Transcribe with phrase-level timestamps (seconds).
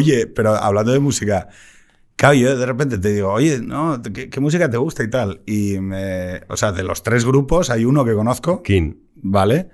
[0.00, 1.48] Oye, pero hablando de música,
[2.16, 5.42] claro, yo de repente te digo, oye, no, ¿qué, qué música te gusta y tal?
[5.44, 8.94] Y me, o sea, de los tres grupos hay uno que conozco, King.
[9.16, 9.68] ¿vale?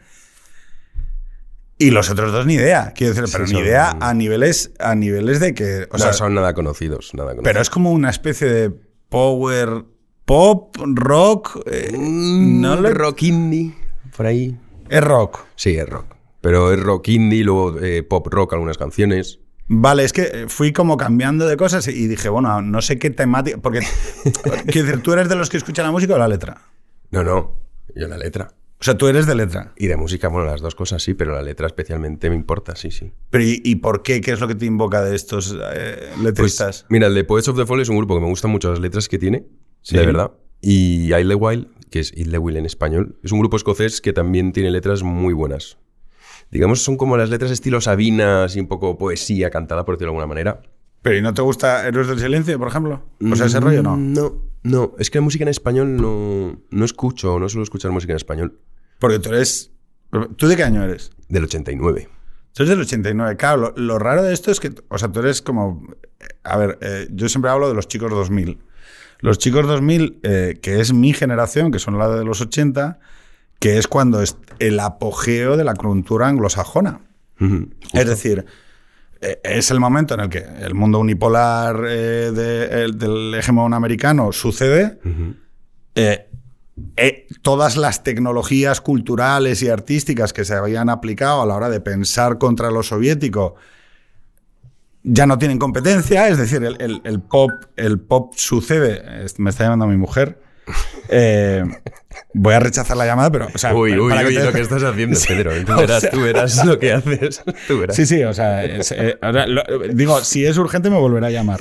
[1.79, 5.39] Y los otros dos ni idea, quiero decir, pero ni idea a niveles, a niveles
[5.41, 7.45] de que, o no sea, son nada conocidos, nada conocidos.
[7.45, 8.71] pero es como una especie de
[9.11, 9.85] power
[10.25, 13.75] pop, rock, eh, Mm, no lo- rock indie,
[14.17, 14.57] por ahí.
[14.89, 15.41] es rock.
[15.55, 16.17] Sí, es rock.
[16.41, 19.41] Pero es rock indie, luego eh, pop rock algunas canciones.
[19.69, 23.11] Vale, es que eh, fui como cambiando de cosas y dije, bueno, no sé qué
[23.11, 23.59] temática.
[23.59, 23.81] Porque,
[24.71, 26.63] quiero decir, ¿tú eres de los que escuchan la música o la letra?
[27.11, 27.59] No, no,
[27.95, 28.53] yo la letra.
[28.79, 29.73] O sea, tú eres de letra.
[29.77, 32.91] Y de música, bueno, las dos cosas sí, pero la letra especialmente me importa, sí,
[32.91, 33.11] sí.
[33.31, 34.21] Pero ¿y, y por qué?
[34.21, 36.85] ¿Qué es lo que te invoca de estos eh, Pues, letristas?
[36.91, 38.79] mira, el de Poets of the Fall es un grupo que me gustan mucho las
[38.81, 39.47] letras que tiene,
[39.83, 39.97] Sí.
[39.97, 40.33] de verdad.
[40.61, 45.03] Y Idlewild, que es Idlewild en español, es un grupo escocés que también tiene letras
[45.03, 45.79] muy buenas.
[46.51, 50.17] Digamos, son como las letras estilo Sabinas y un poco poesía cantada, por decirlo de
[50.19, 50.63] alguna manera.
[51.03, 53.03] ¿Pero y no te gusta Héroes del Silencio, por ejemplo?
[53.31, 53.97] O sea, ese rollo no.
[53.97, 54.93] Mm, No, no.
[54.99, 58.59] Es que la música en español no, no escucho, no suelo escuchar música en español.
[58.99, 59.71] Porque tú eres.
[60.37, 61.11] ¿Tú de qué año eres?
[61.29, 62.09] Del 89.
[62.53, 63.37] Tú eres del 89.
[63.37, 64.73] Claro, lo, lo raro de esto es que.
[64.89, 65.87] O sea, tú eres como.
[66.43, 68.59] A ver, eh, yo siempre hablo de los chicos 2000.
[69.21, 72.99] Los chicos 2000, eh, que es mi generación, que son la de los 80,
[73.59, 77.01] que es cuando es el apogeo de la cultura anglosajona.
[77.93, 78.45] Es decir,
[79.21, 83.75] eh, es el momento en el que el mundo unipolar eh, de- el- del hegemón
[83.75, 84.99] americano sucede.
[85.95, 86.29] Eh,
[86.99, 91.81] eh, todas las tecnologías culturales y artísticas que se habían aplicado a la hora de
[91.81, 93.55] pensar contra lo soviético
[95.09, 99.03] ya no tienen competencia, es decir, el, el- el pop, el pop sucede.
[99.39, 100.43] Me está llamando mi mujer.
[101.09, 101.63] Eh,
[102.35, 103.49] voy a rechazar la llamada, pero.
[103.55, 105.53] o sea, Uy, uy, para que uy, te- lo que estás haciendo, Sí, Pedro.
[105.65, 107.43] Tú o verás, sea- tú verás lo que haces.
[107.69, 107.97] Tú verás.
[107.97, 109.63] Sí, sí, o sea, es, eh, ahora lo-
[109.93, 111.61] digo, si es urgente me volverá a llamar.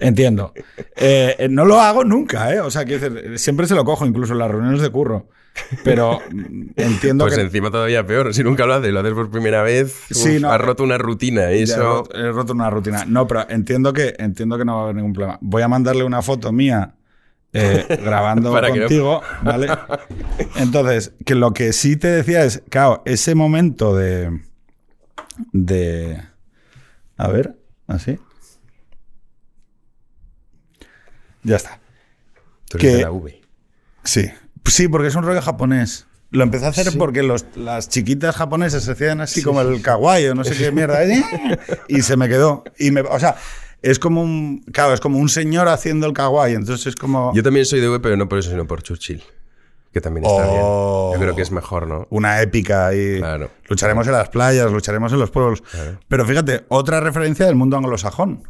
[0.00, 0.52] Entiendo.
[0.96, 2.60] Eh, eh, no lo hago nunca, ¿eh?
[2.60, 5.28] O sea, quiero decir, siempre se lo cojo, incluso en las reuniones de curro.
[5.82, 7.40] Pero mm, entiendo Pues que.
[7.40, 8.32] encima todavía peor.
[8.32, 9.92] Si nunca lo haces, lo haces por primera vez.
[10.08, 10.52] Sí, uf, no.
[10.52, 11.42] has roto una rutina.
[11.42, 11.80] Ya he Eso.
[12.04, 13.04] roto- he roto una rutina.
[13.08, 15.36] No, pero entiendo que, entiendo que no va a haber ningún problema.
[15.40, 16.94] Voy a mandarle una foto mía
[17.52, 19.68] eh, grabando Para que no- contigo, ¿vale?
[20.56, 24.40] Entonces, que lo que sí te decía es, claro, ese momento de.
[25.52, 26.22] de.
[27.16, 28.18] A ver, así.
[31.42, 31.80] Ya está.
[32.68, 33.40] Tú eres que- de la V.
[34.04, 34.30] Sí.
[34.66, 36.06] Sí, porque es un rollo japonés.
[36.30, 36.98] Lo empecé a hacer Sí.
[36.98, 40.70] porque los- las chiquitas japonesas se hacían así como el kawaii o no sé qué
[40.70, 41.02] mierda.
[41.04, 41.24] ¿eh?
[41.88, 42.64] Y se me quedó.
[42.78, 43.36] Y me, o sea,
[43.82, 44.60] es como un.
[44.72, 46.54] Claro, es como un señor haciendo el kawaii.
[46.54, 47.32] Entonces es como.
[47.34, 49.22] Yo también soy de V, pero no por eso, sino por Churchill.
[49.92, 51.08] Que también está Oh.
[51.10, 51.14] bien.
[51.20, 52.06] Yo creo que es mejor, ¿no?
[52.10, 53.50] Una épica y Claro.
[53.68, 55.62] lucharemos en las playas, lucharemos en los pueblos.
[55.62, 55.98] Claro.
[56.08, 58.42] Pero fíjate, otra referencia del mundo anglosajón.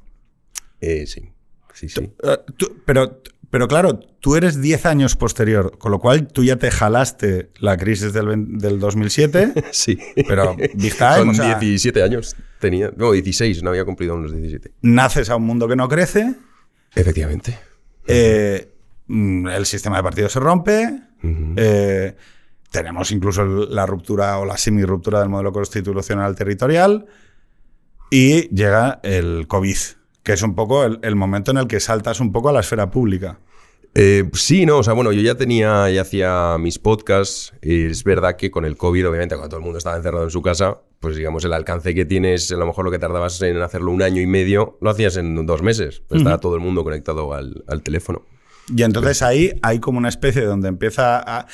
[0.81, 1.31] Eh, sí.
[1.75, 2.13] Sí, sí.
[2.25, 3.21] Eh, tú- pero,
[3.51, 7.77] pero claro, tú eres 10 años posterior, con lo cual tú ya te jalaste la
[7.77, 9.55] crisis del, del 2007.
[9.73, 9.99] Sí.
[10.27, 12.91] Pero big time, o sea- 17 años tenía.
[12.97, 14.73] No, 16, no había cumplido aún los 17.
[14.83, 16.35] naces a un mundo que no crece,
[16.95, 17.59] Efectivamente.
[18.07, 18.73] eh,
[19.07, 21.01] mm, el sistema de partidos se rompe,
[21.57, 22.15] eh,
[22.71, 27.07] tenemos incluso la ruptura o la semi-ruptura del modelo constitucional territorial
[28.11, 29.77] y llega el COVID,
[30.29, 32.61] que es un poco el, el momento en el que saltas un poco a la
[32.61, 33.39] esfera pública.
[33.95, 37.55] Eh, sí, no, o sea, bueno, yo ya tenía, ya hacía mis podcasts.
[37.63, 40.43] Es verdad que con el COVID, obviamente, cuando todo el mundo estaba encerrado en su
[40.43, 43.91] casa, pues digamos, el alcance que tienes, a lo mejor lo que tardabas en hacerlo
[43.91, 46.03] un año y medio, lo hacías en dos meses.
[46.07, 48.27] Pues Estaba todo el mundo conectado al, al teléfono.
[48.69, 51.47] Y entonces ahí hay como una especie donde empieza a...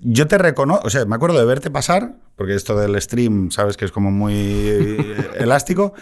[0.00, 3.76] Yo te reconozco, o sea, me acuerdo de verte pasar, porque esto del stream, sabes
[3.76, 4.34] que es como muy
[5.36, 5.92] elástico,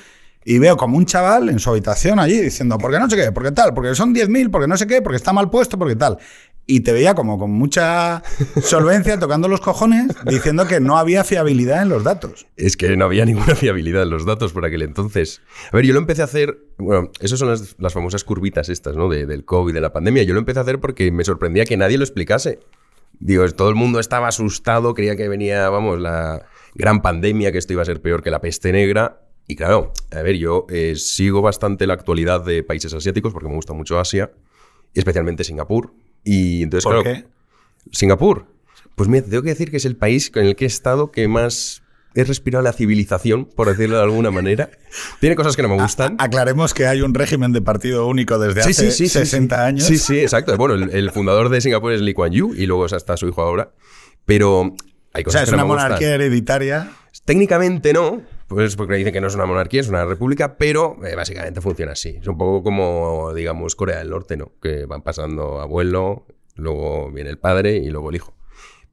[0.45, 3.33] y veo como un chaval en su habitación allí diciendo, ¿por qué no sé qué?
[3.33, 3.75] ¿Por qué tal?
[3.75, 6.19] Porque son 10.000, porque no sé qué, porque está mal puesto, porque tal.
[6.65, 8.23] Y te veía como con mucha
[8.63, 12.47] solvencia tocando los cojones diciendo que no había fiabilidad en los datos.
[12.57, 15.43] Es que no había ninguna fiabilidad en los datos por aquel entonces.
[15.73, 16.59] A ver, yo lo empecé a hacer.
[16.79, 19.09] Bueno, esas son las, las famosas curvitas estas, ¿no?
[19.09, 20.23] De- del COVID, de la pandemia.
[20.23, 22.61] Yo lo empecé a hacer porque me sorprendía que nadie lo explicase.
[23.19, 27.73] Digo, todo el mundo estaba asustado, creía que venía, vamos, la gran pandemia, que esto
[27.73, 29.21] iba a ser peor que la peste negra.
[29.49, 33.55] Y claro, a ver, yo eh, sigo bastante la actualidad de países asiáticos porque me
[33.55, 34.31] gusta mucho Asia,
[34.95, 35.93] especialmente Singapur.
[36.25, 37.27] Y entonces, ¿Por claro, qué?
[37.91, 38.47] Singapur.
[38.95, 41.27] Pues mira, tengo que decir que es el país con el que he estado que
[41.29, 41.83] más
[42.15, 44.71] he respirado la civilización, por decirlo de alguna manera.
[45.21, 46.17] Tiene cosas que no me gustan.
[46.19, 49.63] Aclaremos que hay un régimen de partido único desde hace sí, sí, sí, 60 sí.
[49.63, 49.85] años.
[49.85, 50.57] Sí, sí, exacto.
[50.57, 53.43] Bueno, el, el fundador de Singapur es Lee Kuan Yew y luego está su hijo
[53.43, 53.73] ahora.
[54.27, 54.75] Pero
[55.15, 55.87] hay O cosas sea, es que no una me gustan.
[55.89, 56.93] monarquía hereditaria.
[57.25, 58.21] Técnicamente no,
[58.53, 61.93] pues porque dicen que no es una monarquía, es una república, pero eh, básicamente funciona
[61.93, 62.19] así.
[62.21, 64.53] Es un poco como, digamos, Corea del Norte, ¿no?
[64.61, 66.27] Que van pasando abuelo,
[66.57, 68.35] luego viene el padre y luego el hijo.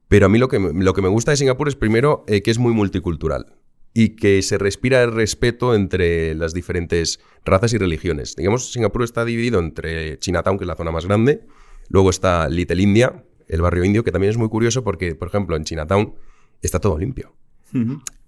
[0.08, 2.50] Pero a mí lo que, lo que me gusta de Singapur es primero eh, que
[2.50, 3.54] es muy multicultural
[3.92, 8.36] y que se respira el respeto entre las diferentes razas y religiones.
[8.36, 11.46] Digamos, Singapur está dividido entre Chinatown, que es la zona más grande,
[11.88, 15.56] luego está Little India, el barrio indio, que también es muy curioso porque, por ejemplo,
[15.56, 16.14] en Chinatown
[16.62, 17.34] está todo limpio.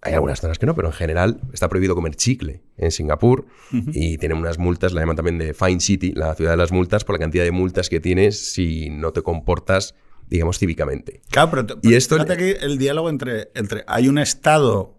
[0.04, 3.46] Hay algunas zonas que no, pero en general está prohibido comer chicle en Singapur
[3.92, 7.04] y tienen unas multas, la llaman también de Fine City, la ciudad de las multas,
[7.04, 9.94] por la cantidad de multas que tienes si no te comportas,
[10.28, 11.20] digamos, cívicamente.
[11.30, 13.84] Claro, pero, te- Y esto- fíjate aquí el diálogo entre, entre.
[13.86, 14.98] Hay un Estado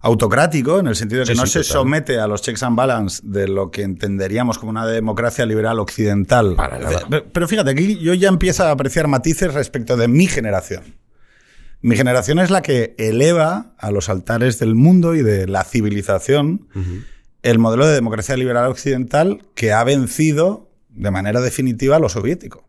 [0.00, 1.72] autocrático, en el sentido de que Sí, no sí, se total.
[1.72, 6.54] somete a los checks and balance de lo que entenderíamos como una democracia liberal occidental.
[6.56, 7.02] Para nada.
[7.08, 10.82] Pero, pero fíjate, aquí yo ya empiezo a apreciar matices respecto de mi generación.
[11.82, 16.68] Mi generación es la que eleva a los altares del mundo y de la civilización
[17.42, 22.64] el modelo de democracia liberal occidental que ha vencido de manera definitiva a lo soviético.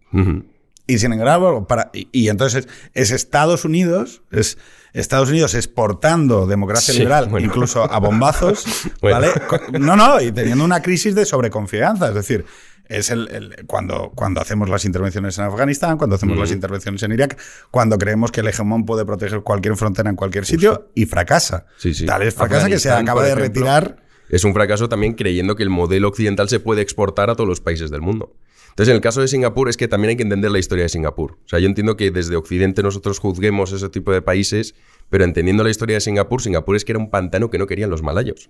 [0.87, 4.57] Y sin embargo, para, y, y entonces es, es Estados Unidos, es
[4.93, 7.45] Estados Unidos exportando democracia Sí, liberal, bueno.
[7.47, 8.63] incluso a bombazos,
[9.01, 9.19] Bueno.
[9.19, 9.31] ¿vale?
[9.79, 12.09] No, no, y teniendo una crisis de sobreconfianza.
[12.09, 12.45] Es decir,
[12.87, 17.11] es el, el- cuando, cuando hacemos las intervenciones en Afganistán, cuando hacemos las intervenciones en
[17.11, 17.37] Irak,
[17.71, 21.65] cuando creemos que el hegemón puede proteger cualquier frontera en cualquier sitio y fracasa.
[21.77, 22.05] Sí, sí.
[22.05, 23.97] Tal es fracasa que se acaba de ejemplo, retirar.
[24.29, 27.61] Es un fracaso también creyendo que el modelo occidental se puede exportar a todos los
[27.61, 28.35] países del mundo.
[28.73, 30.89] Entonces, en el caso de Singapur es que también hay que entender la historia de
[30.89, 31.33] Singapur.
[31.45, 34.73] O sea, yo entiendo que desde Occidente nosotros juzguemos ese tipo de países,
[35.11, 37.91] pero entendiendo la historia de Singapur, Singapur es que era un pantano que no querían
[37.91, 38.49] los malayos.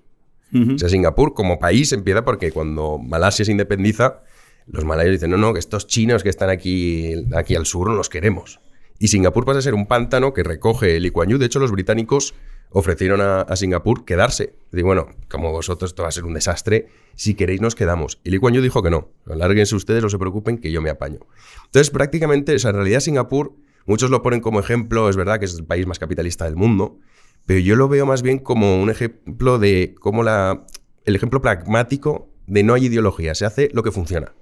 [0.54, 4.22] O sea, Singapur como país empieza porque cuando Malasia se independiza,
[4.68, 7.96] los malayos dicen, no, no, que estos chinos que están aquí, aquí al sur no
[7.96, 8.62] los queremos.
[9.00, 11.38] Y Singapur pasa a ser un pántano que recoge el Lee Kuan Yew.
[11.38, 12.34] De hecho, los británicos
[12.74, 14.56] ofrecieron a, Singapur quedarse.
[14.72, 18.20] Digo, bueno, como vosotros esto va a ser un desastre, si queréis nos quedamos.
[18.24, 19.10] Y Lee Kuan Yew dijo que no.
[19.26, 21.20] Lárguense ustedes, no se preocupen, que yo me apaño.
[21.66, 23.54] Entonces, prácticamente, o sea, en realidad Singapur,
[23.86, 26.98] muchos lo ponen como ejemplo, es verdad que es el país más capitalista del mundo,
[27.46, 30.66] pero yo lo veo más bien como un ejemplo de cómo la,
[31.06, 34.34] el ejemplo pragmático de no hay ideología, se hace lo que funciona.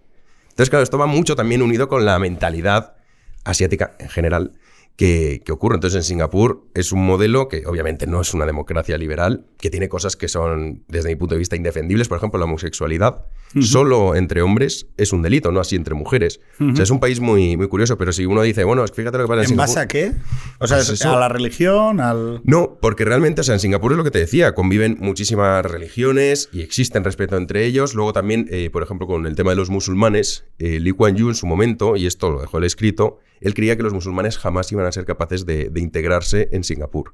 [0.44, 2.96] Entonces, claro, esto va mucho también unido con la mentalidad
[3.44, 4.52] asiática en general
[4.96, 5.76] que, que ocurre.
[5.76, 9.90] Entonces, en Singapur es un modelo que obviamente no es una democracia liberal, que tiene
[9.90, 12.08] cosas que son, desde mi punto de vista, indefendibles.
[12.08, 13.26] Por ejemplo, la homosexualidad.
[13.60, 16.40] Solo entre hombres es un delito, no así entre mujeres.
[16.62, 19.26] O sea, es un país muy, muy curioso, pero si uno dice, bueno, fíjate lo
[19.26, 19.68] que pasa en, ¿En Singapur.
[19.76, 20.12] base a qué?
[20.60, 21.12] O sea, Pues eso.
[21.12, 22.40] a la religión, al.
[22.46, 26.48] No, porque realmente, o sea, en Singapur es lo que te decía, conviven muchísimas religiones
[26.54, 27.94] y existen respeto entre ellos.
[27.94, 31.28] Luego también, eh, por ejemplo, con el tema de los musulmanes, eh, Lee Kuan Yew
[31.28, 34.72] en su momento, y esto lo dejó él escrito, él creía que los musulmanes jamás
[34.72, 37.14] iban a ser capaces de, de integrarse en Singapur.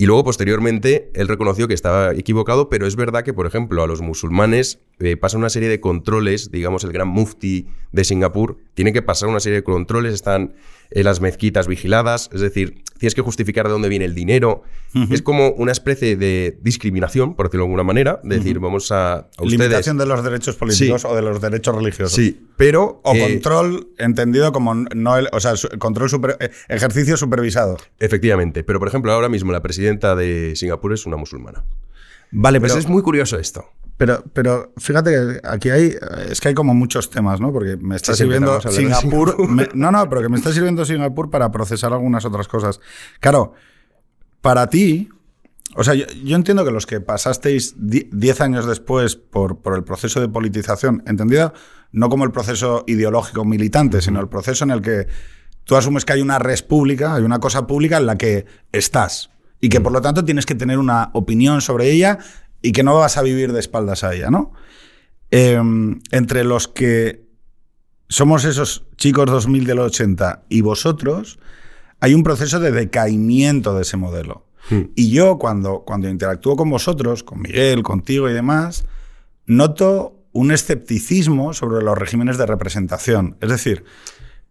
[0.00, 3.86] Y luego, posteriormente, él reconoció que estaba equivocado, pero es verdad que, por ejemplo, a
[3.86, 8.94] los musulmanes eh, pasa una serie de controles, digamos, el gran mufti de Singapur tiene
[8.94, 10.54] que pasar una serie de controles, están
[10.90, 14.62] eh, las mezquitas vigiladas, es decir, tienes que justificar de dónde viene el dinero.
[15.10, 19.12] Es como una especie de discriminación, por decirlo de alguna manera, de decir, vamos a,
[19.14, 19.52] a ustedes...
[19.52, 21.06] Limitación de los derechos políticos Sí.
[21.08, 22.12] o de los derechos religiosos.
[22.12, 23.00] Sí, pero...
[23.04, 26.36] O eh, control entendido como no el, o sea, control super-
[26.68, 27.76] ejercicio supervisado.
[28.00, 31.64] Efectivamente, pero por ejemplo, ahora mismo la presidenta de Singapur es una musulmana.
[32.32, 33.64] Vale, Pues pero, es muy curioso esto.
[33.96, 35.94] pero, pero fíjate que aquí hay,
[36.30, 37.52] es que hay como muchos temas, ¿no?
[37.52, 39.30] Porque me está Sí, sirviendo Singapur.
[39.34, 39.48] Singapur.
[39.48, 42.80] me- no, no, pero que me está sirviendo Singapur para procesar algunas otras cosas.
[43.18, 43.54] Claro,
[44.40, 45.08] para ti,
[45.76, 49.74] o sea, yo, yo entiendo que los que pasasteis di- 10 años después por, por
[49.76, 51.52] el proceso de politización, entendido
[51.92, 55.08] no como el proceso ideológico militante, sino el proceso en el que
[55.64, 59.30] tú asumes que hay una res pública, hay una cosa pública en la que estás
[59.60, 62.18] y que por lo tanto tienes que tener una opinión sobre ella
[62.62, 64.52] y que no vas a vivir de espaldas a ella, ¿no?
[65.30, 65.60] Eh,
[66.10, 67.24] entre los que
[68.08, 71.38] somos esos chicos 2000 del 80 y vosotros,
[72.00, 74.46] hay un proceso de decaimiento de ese modelo.
[74.94, 78.84] Y yo cuando, cuando interactúo con vosotros, con Miguel, contigo y demás,
[79.46, 83.36] noto un escepticismo sobre los regímenes de representación.
[83.40, 83.84] Es decir,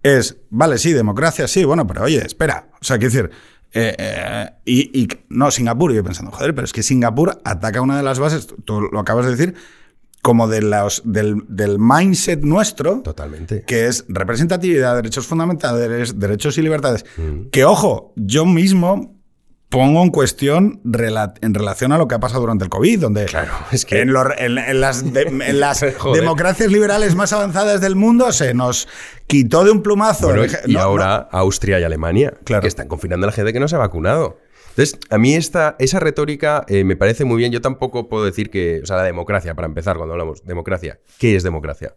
[0.04, 2.68] es, vale, sí, democracia, sí, bueno, pero oye, espera.
[2.82, 3.32] O sea, quiero decir,
[3.74, 7.82] eh, eh, y, y no, Singapur, y yo pensando, joder, pero es que Singapur ataca
[7.82, 9.56] una de las bases, tú lo acabas de decir,
[10.22, 13.64] como de los, del, del mindset nuestro, Totalmente.
[13.66, 17.06] que es representatividad, derechos fundamentales, derechos y libertades.
[17.18, 17.50] Mm.
[17.52, 19.19] Que, ojo, yo mismo
[19.70, 23.26] pongo en cuestión rela- en relación a lo que ha pasado durante el COVID, donde
[23.26, 26.22] Claro, es que- en, los- en- en las, de- en las Joder.
[26.22, 28.88] democracias liberales más avanzadas del mundo se nos
[29.28, 30.28] quitó de un plumazo.
[30.28, 32.62] Bueno, el eje- y no, ahora Austria y Alemania, Claro.
[32.62, 34.40] que están confinando a la gente que no se ha vacunado.
[34.70, 37.52] Entonces, a mí esta, esa retórica eh, me parece muy bien.
[37.52, 41.00] Yo tampoco puedo decir que, o sea, la democracia, para empezar, cuando hablamos de democracia,
[41.18, 41.96] ¿qué es democracia?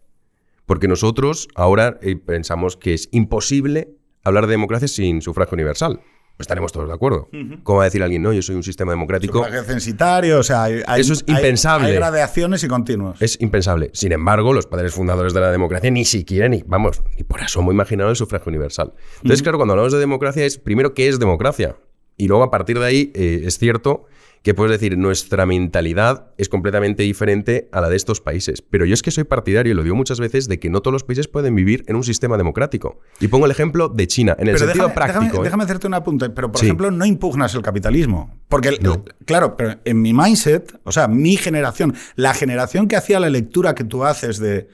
[0.67, 6.01] Porque nosotros ahora eh, pensamos que es imposible hablar de democracia sin sufragio universal.
[6.39, 7.29] Estaremos todos de acuerdo.
[7.63, 9.45] ¿Cómo va a decir alguien, no, yo soy un sistema democrático?
[9.65, 11.89] Censitario, o sea, hay, Eso es impensable.
[11.89, 13.21] Hay, gradaciones y continuos.
[13.23, 13.91] Es impensable.
[13.93, 17.71] Sin embargo, los padres fundadores de la democracia ni siquiera, ni, vamos, ni por asomo
[17.71, 18.93] imaginaron el sufragio universal.
[19.17, 21.77] Entonces, claro, cuando hablamos de democracia es primero qué es democracia.
[22.17, 24.07] Y luego, a partir de ahí, eh, es cierto
[24.43, 28.61] que puedes decir, nuestra mentalidad es completamente diferente a la de estos países.
[28.61, 30.93] Pero yo es que soy partidario, y lo digo muchas veces, de que no todos
[30.93, 32.99] los países pueden vivir en un sistema democrático.
[33.21, 35.21] Y pongo el ejemplo de China, en el Pero sentido déjame, práctico.
[35.23, 35.45] déjame- ¿eh?
[35.45, 36.31] déjame hacerte un apunte.
[36.31, 36.67] Pero, por Sí.
[36.67, 38.37] ejemplo, no impugnas el capitalismo.
[38.49, 38.95] Porque, el- No.
[38.95, 43.31] el- claro, pero en mi mindset, o sea, mi generación, la generación que hacía la
[43.31, 44.69] lectura que tú haces de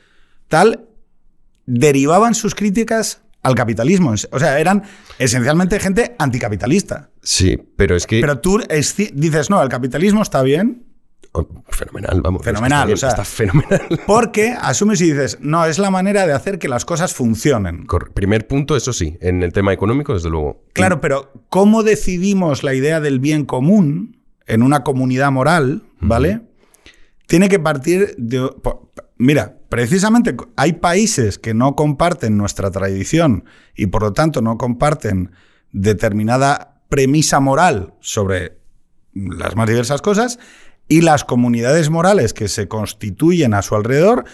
[0.49, 0.87] tal,
[1.67, 4.15] derivaban sus críticas al capitalismo.
[4.31, 4.83] O sea, eran
[5.19, 7.11] esencialmente gente anticapitalista.
[7.23, 8.21] Sí, pero es que...
[8.21, 10.85] Pero tú es- dices, no, el capitalismo está bien,
[11.33, 12.43] Oh, fenomenal, vamos.
[12.43, 13.87] Fenomenal, está, o sea- está fenomenal.
[14.07, 17.87] porque asumes y dices, no, es la manera de hacer que las cosas funcionen.
[18.15, 20.65] Primer punto, eso sí, en el tema económico, desde luego.
[20.73, 26.41] Claro, pero ¿cómo decidimos la idea del bien común en una comunidad moral, ¿vale?
[27.29, 28.51] Tiene que partir de...
[29.19, 33.45] Mira, precisamente hay países que no comparten nuestra tradición
[33.77, 35.33] y por lo tanto no comparten
[35.71, 38.57] determinada premisa moral sobre
[39.13, 40.39] las más diversas cosas
[40.89, 44.25] y las comunidades morales que se constituyen a su alrededor,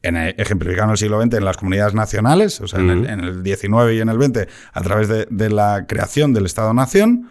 [0.00, 3.08] en, ejemplificado en el siglo XX en las comunidades nacionales, o sea, en, el, Ujú.
[3.10, 7.28] en el 19 y en el 20, a través de, de la creación del Estado-Nación,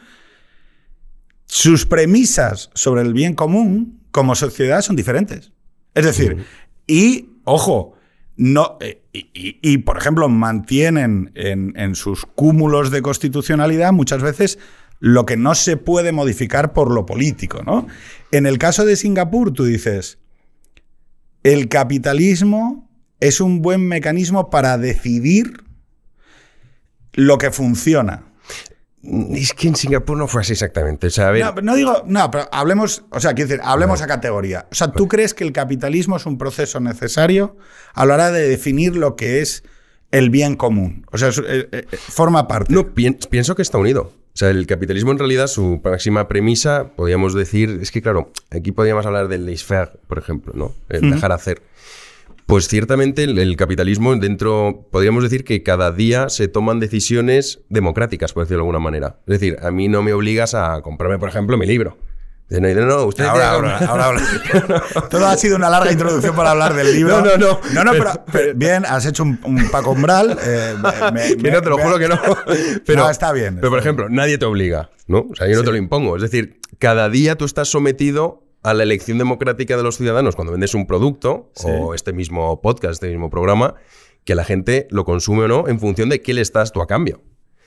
[1.48, 5.52] sus premisas sobre el bien común como sociedad son diferentes.
[5.94, 6.44] Es decir,
[6.88, 7.94] y, ojo,
[8.36, 14.24] no, eh, y, y- y, por ejemplo, mantienen en, en sus cúmulos de constitucionalidad muchas
[14.24, 14.58] veces
[15.00, 17.86] lo que no se puede modificar por lo político, ¿no?
[18.32, 20.18] En el caso de Singapur, tú dices,
[21.44, 25.64] el capitalismo es un buen mecanismo para decidir
[27.14, 28.24] lo que funciona.
[29.32, 31.08] Es que en Singapur no fue así exactamente.
[31.08, 34.02] O sea, a ver, No, no digo, no, pero hablemos, o sea, quiero decir, hablemos
[34.02, 34.68] a categoría.
[34.72, 37.56] O sea, ¿tú crees que el capitalismo es un proceso necesario
[37.94, 39.64] a la hora de definir lo que es
[40.12, 41.06] el bien común?
[41.12, 42.74] O sea, es- eh, eh, forma parte.
[42.74, 44.12] no, pien- pienso que está unido.
[44.34, 48.72] O sea, el capitalismo en realidad, su máxima premisa, podríamos decir, es que claro, aquí
[48.72, 50.74] podríamos hablar del laissez-faire, por ejemplo, ¿no?
[50.90, 51.62] El dejar hacer.
[52.48, 58.32] Pues ciertamente el, el capitalismo dentro, podríamos decir que cada día se toman decisiones democráticas,
[58.34, 59.18] por decirlo de alguna manera.
[59.28, 61.98] Es decir, a mí no me obligas a comprarme, por ejemplo, mi libro.
[62.50, 64.22] No, no, no, usted Ahora, ahora, ahora habla.
[65.12, 67.20] Todo ha sido una larga introducción para hablar del libro.
[67.20, 67.60] No, no, no.
[67.74, 70.38] No, no, pero, pero bien, has hecho un, un Paco Umbral.
[70.42, 70.76] eh,
[71.12, 72.18] me- Que me- no, te lo juro que no.
[72.86, 75.28] Pero, No, está bien, Pero, por ejemplo, nadie te obliga, ¿no?
[75.30, 76.16] O sea, yo no te lo impongo.
[76.16, 80.52] Es decir, cada día tú estás sometido a la elección democrática de los ciudadanos cuando
[80.52, 81.68] vendes un producto Sí.
[81.70, 83.76] o este mismo podcast, este mismo programa,
[84.26, 86.88] que la gente lo consume o no en función de qué le estás tú a
[86.88, 87.22] cambio.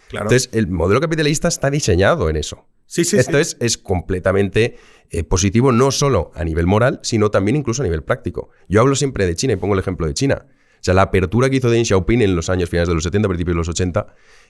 [0.09, 0.27] Claro.
[0.27, 2.67] Entonces, el modelo capitalista está diseñado en eso.
[2.87, 3.41] sí, sí, Esto sí.
[3.41, 4.77] Es, es completamente
[5.11, 8.51] eh, positivo, no solo a nivel moral, sino también incluso a nivel práctico.
[8.69, 10.47] Yo hablo siempre de China y pongo el ejemplo de China.
[10.49, 13.27] O sea, la apertura que hizo Deng Xiaoping en los años finales de los 70,
[13.29, 14.07] principios de los 80,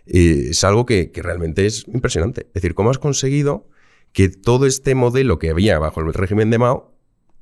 [0.07, 2.47] eh, es algo que, que realmente es impresionante.
[2.49, 3.69] Es decir, cómo has conseguido
[4.13, 6.95] que todo este modelo que había bajo el régimen de Mao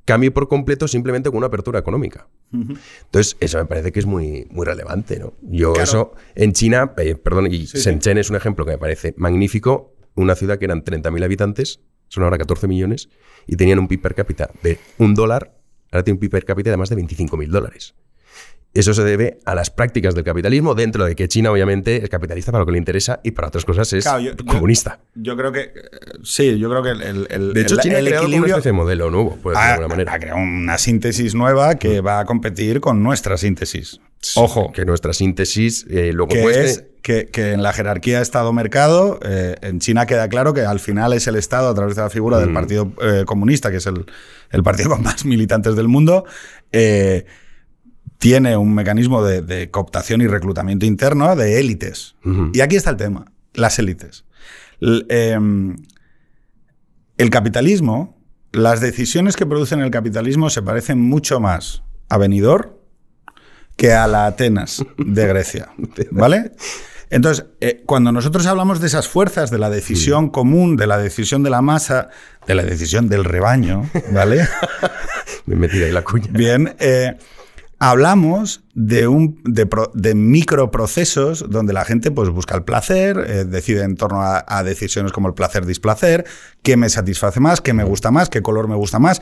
[0.05, 2.27] cambie por completo simplemente con una apertura económica.
[2.51, 5.33] Entonces, eso me parece que es muy, muy relevante, ¿no?
[5.43, 5.83] Yo Claro.
[5.83, 7.79] eso, en China, eh, perdón, y Sí, sí.
[7.79, 12.23] Shenzhen es un ejemplo que me parece magnífico, una ciudad que eran 30.000 habitantes, son
[12.23, 13.09] ahora 14 millones,
[13.45, 15.55] y tenían un PIB per cápita de un dólar,
[15.91, 17.93] ahora tiene un PIB per cápita de más de 25.000 dólares.
[18.73, 22.51] Eso se debe a las prácticas del capitalismo, dentro de que China, obviamente, es capitalista
[22.51, 24.99] para lo que le interesa y para otras cosas es Claro, yo- yo- comunista.
[25.15, 25.71] Yo creo que.
[26.23, 27.27] Sí, yo creo que el.
[27.31, 29.29] el- De hecho, el- China el ha creado como una equilibrio- especie de modelo nuevo,
[29.37, 30.13] por decirlo de ha, alguna manera.
[30.13, 33.99] ha creado una síntesis nueva que va a competir con nuestra síntesis.
[34.35, 34.71] Ojo.
[34.71, 39.55] Que nuestra síntesis, eh, luego que pues, es que, que en la jerarquía Estado-mercado, eh,
[39.61, 42.37] en China queda claro que al final es el Estado, a través de la figura
[42.37, 42.41] Mm.
[42.41, 44.05] del Partido eh, Comunista, que es el,
[44.51, 46.25] el partido con más militantes del mundo,
[46.71, 47.25] eh,
[48.19, 52.15] tiene un mecanismo de, de cooptación y reclutamiento interno de élites.
[52.53, 54.25] Y aquí está el tema, las élites.
[54.81, 55.75] L- em,
[57.17, 58.21] el capitalismo,
[58.51, 62.69] las decisiones que producen el capitalismo se parecen mucho más a Benidorm
[63.75, 65.69] que a la Atenas de Grecia.
[66.11, 66.51] ¿Vale?
[67.11, 71.41] Entonces, eh, cuando nosotros hablamos de esas fuerzas, de la decisión común, de la decisión
[71.41, 72.09] de la masa,
[72.45, 74.45] de la decisión del rebaño, ¿vale?
[75.45, 76.27] me he metido ahí la cuña.
[76.31, 77.17] Bien, eh,
[77.79, 83.45] hablamos de, un, de, pro- de microprocesos donde la gente pues, busca el placer, eh,
[83.45, 86.25] decide en torno a, a decisiones como el placer-displacer,
[86.61, 89.21] qué me satisface más, qué me gusta más, qué color me gusta más,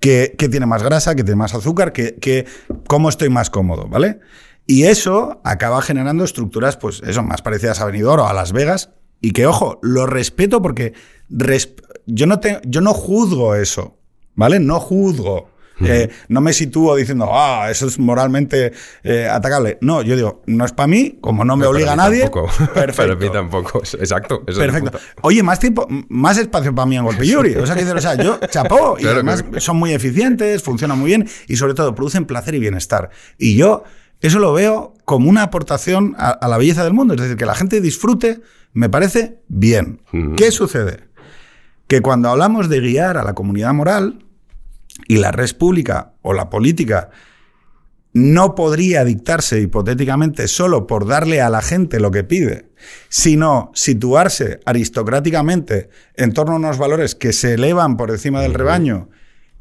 [0.00, 2.46] qué, qué tiene más grasa, qué tiene más azúcar, qué, qué-
[2.86, 4.20] cómo estoy más cómodo, ¿vale?
[4.66, 8.90] Y eso acaba generando estructuras, pues eso, más parecidas a Benidorm o a Las Vegas.
[9.20, 10.92] Y que, ojo, lo respeto porque
[11.30, 13.96] resp- yo, no te- yo no juzgo eso,
[14.34, 14.58] ¿vale?
[14.60, 15.48] No juzgo.
[15.80, 19.78] Eh, no me sitúo diciendo, ah, eso es moralmente eh, atacable.
[19.80, 22.22] No, yo digo, no es para mí, como no me obliga a nadie.
[22.22, 22.48] tampoco.
[22.74, 22.96] Perfecto.
[22.96, 23.78] Para mí tampoco.
[23.98, 24.42] Exacto.
[24.46, 24.98] ese es el Perfecto.
[25.22, 27.56] Oye, más tiempo, más espacio para mí en Golpe Yuri.
[27.56, 31.08] O sea, que o sea, yo chapó y Claro, además son muy eficientes, funcionan muy
[31.08, 33.10] bien y sobre todo producen placer y bienestar.
[33.38, 33.84] Y yo
[34.20, 37.14] eso lo veo como una aportación a, a la belleza del mundo.
[37.14, 38.40] Es decir, que la gente disfrute,
[38.72, 40.00] me parece bien.
[40.36, 41.04] ¿Qué sucede?
[41.86, 44.25] Que cuando hablamos de guiar a la comunidad moral
[45.08, 47.10] y la red pública o la política
[48.12, 52.70] no podría dictarse hipotéticamente solo por darle a la gente lo que pide,
[53.10, 59.10] sino situarse aristocráticamente en torno a unos valores que se elevan por encima del rebaño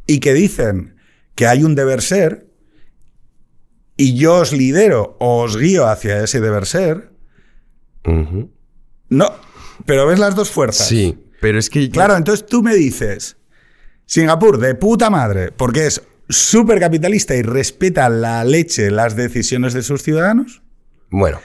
[0.08, 0.96] y que dicen
[1.36, 2.48] que hay un deber ser
[3.98, 7.12] y yo os lidero o os guío hacia ese deber ser,
[9.10, 9.34] no,
[9.86, 10.88] pero ves las dos fuerzas.
[10.88, 11.90] Sí, pero es que.
[11.90, 13.38] Claro, entonces tú me dices,
[14.06, 19.82] Singapur, de puta madre, porque es súper capitalista y respeta la leche, las decisiones de
[19.84, 20.62] sus ciudadanos,
[21.10, 21.40] Bueno.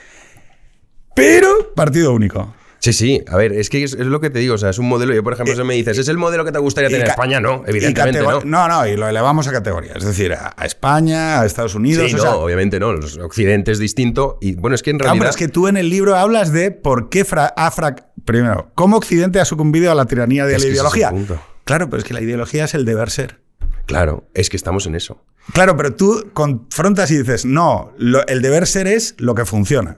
[1.15, 2.53] pero partido único.
[2.79, 4.79] Sí, sí, a ver, es que es, es lo que te digo, o sea, es
[4.79, 7.03] un modelo, yo por ejemplo, si me dices, ¿es el modelo que te gustaría tener
[7.05, 7.39] en España?
[7.39, 8.41] No, evidentemente no.
[8.43, 9.91] No, no, y lo elevamos a categoría.
[9.95, 12.07] Es decir, a, a España, a Estados Unidos.
[12.09, 14.97] Sí, o no, sea, obviamente no, los Occidente es distinto y bueno, es que en
[14.97, 15.25] Claro, realidad...
[15.25, 18.71] pero es que tú en el libro hablas de por qué fra- ha frac- Primero,
[18.73, 21.11] ¿cómo Occidente ha sucumbido a la tiranía de la es ideología?
[21.11, 21.39] punto.
[21.71, 23.39] Claro, pero es que la ideología es el deber ser.
[23.85, 25.23] Claro, es que estamos en eso.
[25.53, 29.97] Claro, pero tú confrontas y dices, no, lo- el deber ser es lo que funciona.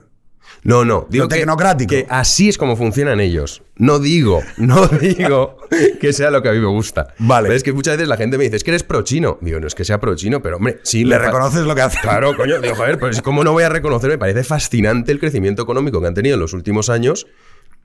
[0.62, 1.90] No, no, digo Lo tecnocrático.
[1.90, 3.62] Que así es como funcionan ellos.
[3.76, 5.58] No digo, no digo
[6.00, 7.08] que sea lo que a mí me gusta.
[7.18, 7.48] Vale.
[7.48, 9.36] Pero es que muchas veces la gente me dice, es que eres pro chino.
[9.42, 11.98] Digo, no es que sea pro chino, pero hombre, sí Le reconoces lo que hace.
[12.00, 15.62] Claro, coño, digo, joder, pues cómo no voy a reconocer, me parece fascinante el crecimiento
[15.62, 17.26] económico que han tenido en los últimos años.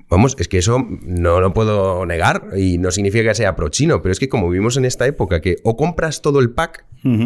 [0.10, 4.02] Vamos, es que eso no lo puedo negar y no significa que sea pro chino,
[4.02, 6.86] pero es que como vivimos en esta época que o compras todo el pack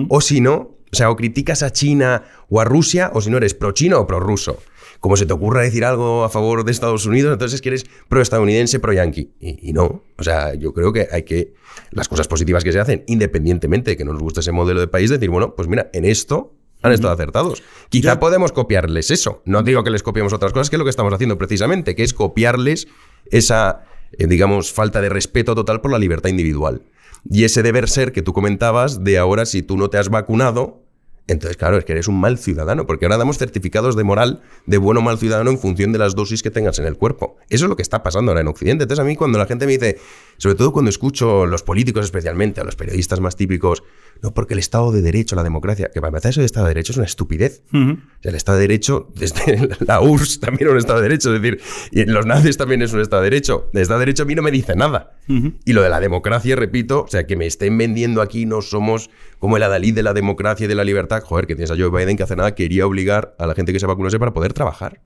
[0.10, 3.38] o si no, o sea, o criticas a China o a Rusia o si no
[3.38, 4.60] eres pro chino o pro ruso.
[5.00, 7.86] Como se te ocurra decir algo a favor de Estados Unidos, entonces es que eres
[8.08, 9.32] pro estadounidense, pro yankee.
[9.40, 11.54] Y, y no, o sea, yo creo que hay que,
[11.92, 15.10] las cosas positivas que se hacen, independientemente de que nos guste ese modelo de país,
[15.10, 17.64] decir, bueno, pues mira, en esto han estado acertados.
[17.90, 19.42] Quizá Yo- podemos copiarles eso.
[19.46, 22.04] No digo que les copiemos otras cosas, que es lo que estamos haciendo precisamente, que
[22.04, 22.88] es copiarles
[23.32, 26.84] esa, eh, digamos, falta de respeto total por la libertad individual.
[27.30, 30.82] Y ese deber ser que tú comentabas de ahora, si tú no te has vacunado,
[31.26, 34.78] entonces, claro, es que eres un mal ciudadano, porque ahora damos certificados de moral de
[34.78, 37.38] bueno o mal ciudadano en función de las dosis que tengas en el cuerpo.
[37.50, 38.84] Eso es lo que está pasando ahora en Occidente.
[38.84, 40.00] Entonces, a mí cuando la gente me dice,
[40.36, 43.84] sobre todo cuando escucho los políticos especialmente, a los periodistas más típicos,
[44.22, 46.70] no, porque el Estado de Derecho, la democracia, que para empezar eso de Estado de
[46.72, 47.64] Derecho es una estupidez.
[47.74, 51.36] O sea, el Estado de Derecho, desde la URSS también es un Estado de Derecho,
[51.36, 53.70] es decir, y los nazis también es un Estado de Derecho.
[53.74, 55.18] El Estado de Derecho a mí no me dice nada.
[55.28, 59.10] Y lo de la democracia, repito, o sea, que me estén vendiendo aquí, no somos
[59.40, 61.24] como el adalid de la democracia y de la libertad.
[61.24, 63.80] Joder, que tienes a Joe Biden que hace nada quería obligar a la gente que
[63.80, 65.02] se vacunase para poder trabajar.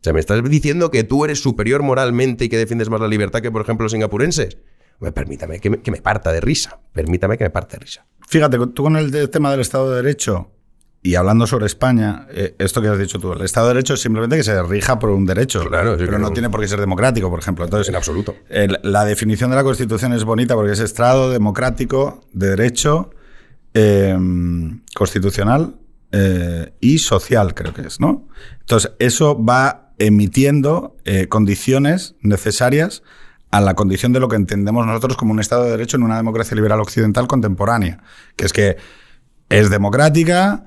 [0.00, 3.08] O sea, me estás diciendo que tú eres superior moralmente y que defiendes más la
[3.08, 4.58] libertad que, por ejemplo, los singapurenses.
[5.14, 6.80] Permítame que me, que me parta de risa.
[6.92, 8.06] Permítame que me parta de risa.
[8.28, 10.50] Fíjate, tú con el de- tema del Estado de Derecho
[11.02, 14.00] y hablando sobre España, eh, esto que has dicho tú, el Estado de Derecho es
[14.00, 16.80] simplemente que se rija por un derecho, Claro, sí, pero no tiene por qué ser
[16.80, 17.64] democrático, por ejemplo.
[17.64, 18.34] Entonces, En absoluto.
[18.48, 23.10] el- la definición de la Constitución es bonita porque es Estado democrático, de derecho,
[23.74, 24.16] eh,
[24.94, 25.76] constitucional
[26.10, 28.26] eh, y social, creo que es, ¿no?
[28.60, 33.02] Entonces, eso va emitiendo eh, condiciones necesarias
[33.50, 36.16] a la condición de lo que entendemos nosotros como un Estado de Derecho en una
[36.16, 38.00] democracia liberal occidental contemporánea,
[38.36, 38.76] que es que
[39.48, 40.64] es democrática,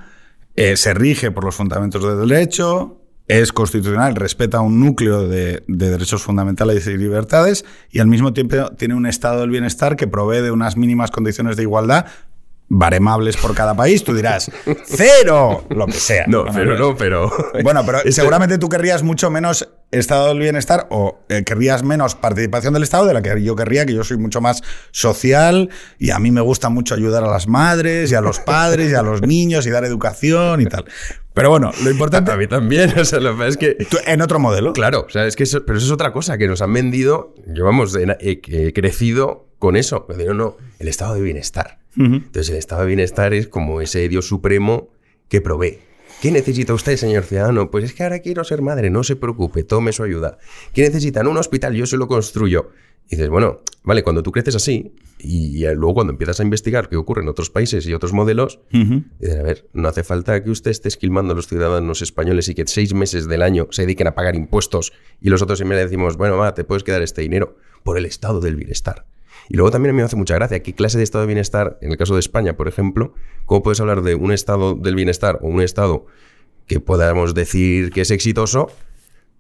[0.55, 5.89] eh, se rige por los fundamentos del derecho, es constitucional, respeta un núcleo de, de
[5.89, 10.41] derechos fundamentales y libertades y al mismo tiempo tiene un estado del bienestar que provee
[10.41, 12.07] de unas mínimas condiciones de igualdad
[12.67, 14.03] baremables por cada país.
[14.03, 14.49] Tú dirás,
[14.85, 16.25] cero, lo que sea.
[16.27, 17.31] No, pero no, pero.
[17.63, 22.15] bueno, pero Este- seguramente tú querrías mucho menos estado del bienestar o eh, querrías menos
[22.15, 26.11] participación del Estado de la que yo querría, que yo soy mucho más social y
[26.11, 29.01] a mí me gusta mucho ayudar a las madres y a los padres y a
[29.01, 30.85] los niños y dar educación y tal.
[31.33, 33.75] Pero bueno, lo importante A mí también, o sea, lo que es que.
[33.89, 34.73] tú- en otro modelo.
[34.73, 37.33] Claro, o sea, es que eso, pero eso es otra cosa que nos han vendido.
[37.47, 40.05] Yo, vamos, he, crecido con eso.
[40.17, 41.79] Digo, no, el estado de bienestar.
[41.97, 42.15] Ujú.
[42.15, 44.89] Entonces, el estado de bienestar es como ese Dios supremo
[45.29, 45.79] que provee.
[46.21, 47.71] ¿Qué necesita usted, señor ciudadano?
[47.71, 50.37] Pues es que ahora quiero ser madre, no se preocupe, tome su ayuda.
[50.71, 51.25] ¿Qué necesitan?
[51.25, 52.69] Un hospital, yo se lo construyo.
[53.07, 56.95] Y dices, bueno, vale, cuando tú creces así, y, luego cuando empiezas a investigar qué
[56.95, 60.69] ocurre en otros países y otros modelos, dices, a ver, no hace falta que usted
[60.69, 64.13] esté esquilmando a los ciudadanos españoles y que seis meses del año se dediquen a
[64.13, 67.57] pagar impuestos y los otros en vez decimos, bueno, va, te puedes quedar este dinero
[67.81, 69.07] por el estado del bienestar.
[69.49, 71.77] Y luego también a mí me hace mucha gracia qué clase de estado de bienestar,
[71.81, 73.13] en el caso de España, por ejemplo,
[73.45, 76.05] cómo puedes hablar de un estado del bienestar o un estado
[76.67, 78.69] que podamos decir que es exitoso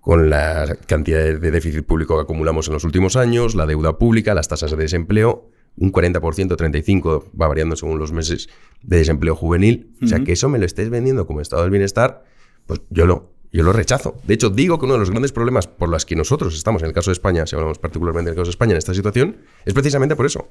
[0.01, 4.33] con la cantidad de déficit público que acumulamos en los últimos años, la deuda pública,
[4.33, 8.49] las tasas de desempleo, un 40%, 35%, va variando según los meses
[8.81, 9.95] de desempleo juvenil.
[10.01, 12.23] O sea, que eso me lo estés vendiendo como estado del bienestar,
[12.65, 14.15] pues yo lo, yo lo rechazo.
[14.23, 16.87] De hecho, digo que uno de los grandes problemas por los que nosotros estamos, en
[16.87, 19.73] el caso de España, si hablamos particularmente del caso de España en esta situación, es
[19.73, 20.49] precisamente por eso.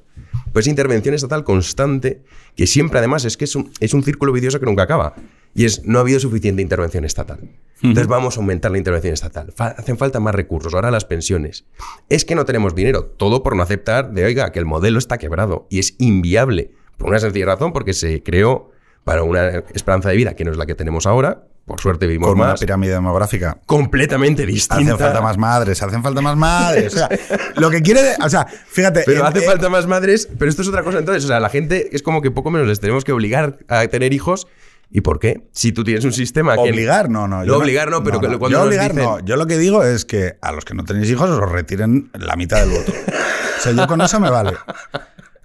[0.53, 2.23] Pues intervención estatal constante,
[2.57, 5.15] que siempre además es que es un, es un círculo vicioso que nunca acaba.
[5.55, 7.41] Y es, no ha habido suficiente intervención estatal.
[7.83, 9.53] Entonces vamos a aumentar la intervención estatal.
[9.57, 10.75] hacen falta más recursos.
[10.75, 11.65] Ahora las pensiones.
[12.09, 13.05] Es que no tenemos dinero.
[13.05, 16.73] Todo por no aceptar de, oiga, que el modelo está quebrado y es inviable.
[16.99, 18.71] Por una sencilla razón, porque se creó
[19.05, 22.29] para una esperanza de vida que no es la que tenemos ahora, por suerte vivimos
[22.29, 22.49] Con más.
[22.49, 24.83] una pirámide demográfica completamente distinta.
[24.95, 26.95] Hacen falta más madres, hacen falta más madres.
[26.95, 27.09] O sea,
[27.57, 28.17] lo que quiere.
[28.25, 29.05] O sea, fíjate.
[29.07, 31.25] Pero en- hace eh, falta más madres, pero esto es otra cosa entonces.
[31.25, 34.13] O sea, la gente es como que poco menos les tenemos que obligar a tener
[34.13, 34.49] hijos.
[34.93, 35.47] ¿Y por qué?
[35.53, 36.63] Si tú tienes un sistema que...
[36.63, 37.45] Obligar, no, no.
[37.45, 39.21] No obligar, no, pero que cuando yo obligar, dicen- no.
[39.21, 42.35] Yo lo que digo es que a los que no tenéis hijos os retiren la
[42.35, 42.91] mitad del voto.
[42.93, 44.55] O sea, yo con eso me vale.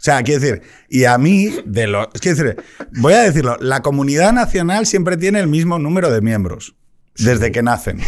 [0.06, 2.12] O sea, quiero decir, y a mí, de lo.
[2.14, 2.58] Es que decir,
[2.92, 6.76] voy a decirlo, la comunidad nacional siempre tiene el mismo número de miembros
[7.18, 8.02] desde que nacen.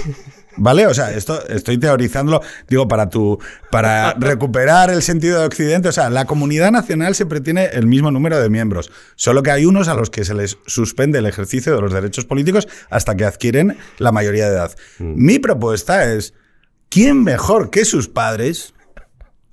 [0.57, 0.85] ¿Vale?
[0.85, 3.39] O sea, esto estoy teorizándolo, digo, para tu.
[3.71, 5.89] para recuperar el sentido de Occidente.
[5.89, 8.91] O sea, la comunidad nacional siempre tiene el mismo número de miembros.
[9.15, 12.25] Solo que hay unos a los que se les suspende el ejercicio de los derechos
[12.25, 14.75] políticos hasta que adquieren la mayoría de edad.
[14.99, 16.35] Mi propuesta es:
[16.89, 18.75] ¿quién mejor que sus padres?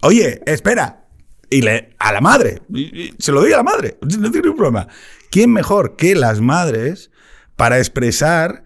[0.02, 1.03] Oye, espera.
[1.50, 2.62] Y le, a la madre.
[2.72, 3.98] Y- y se lo doy a la madre.
[4.00, 4.88] No tiene ningún problema.
[5.30, 7.10] ¿Quién mejor que las madres
[7.56, 8.64] para expresar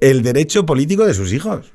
[0.00, 1.72] el derecho político de sus hijos?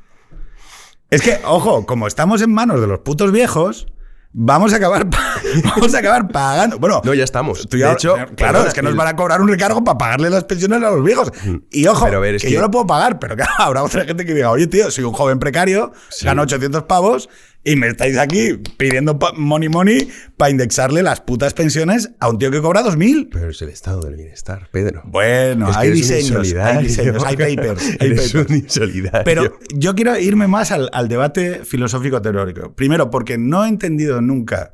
[1.09, 3.87] Es que, ojo, como estamos en manos de los putos viejos,
[4.31, 5.07] vamos a acabar,
[5.75, 6.79] vamos a acabar pagando.
[6.79, 7.67] Bueno, No, ya estamos.
[7.67, 9.97] tú ya- de hecho, claro, perdona, es que nos van a cobrar un recargo para
[9.97, 11.31] pagarle las pensiones a los viejos.
[11.69, 13.83] Y ojo, Pero a ver, es que, que- yo lo puedo pagar, pero claro, habrá
[13.83, 17.27] otra gente que diga, oye, tío, soy un joven precario, gano 800 pavos
[17.63, 22.49] y me estáis aquí pidiendo money money para indexarle las putas pensiones a un tío
[22.49, 23.29] que cobra 2.000.
[23.31, 25.03] Pero es el estado del bienestar, Pedro.
[25.05, 28.77] Bueno, Es que hay diseños, hay diseños, hay papers, hay Eres papers.
[28.77, 29.09] un.
[29.23, 32.73] Pero yo quiero irme más al, al debate filosófico teórico.
[32.73, 34.73] Primero, porque no he entendido nunca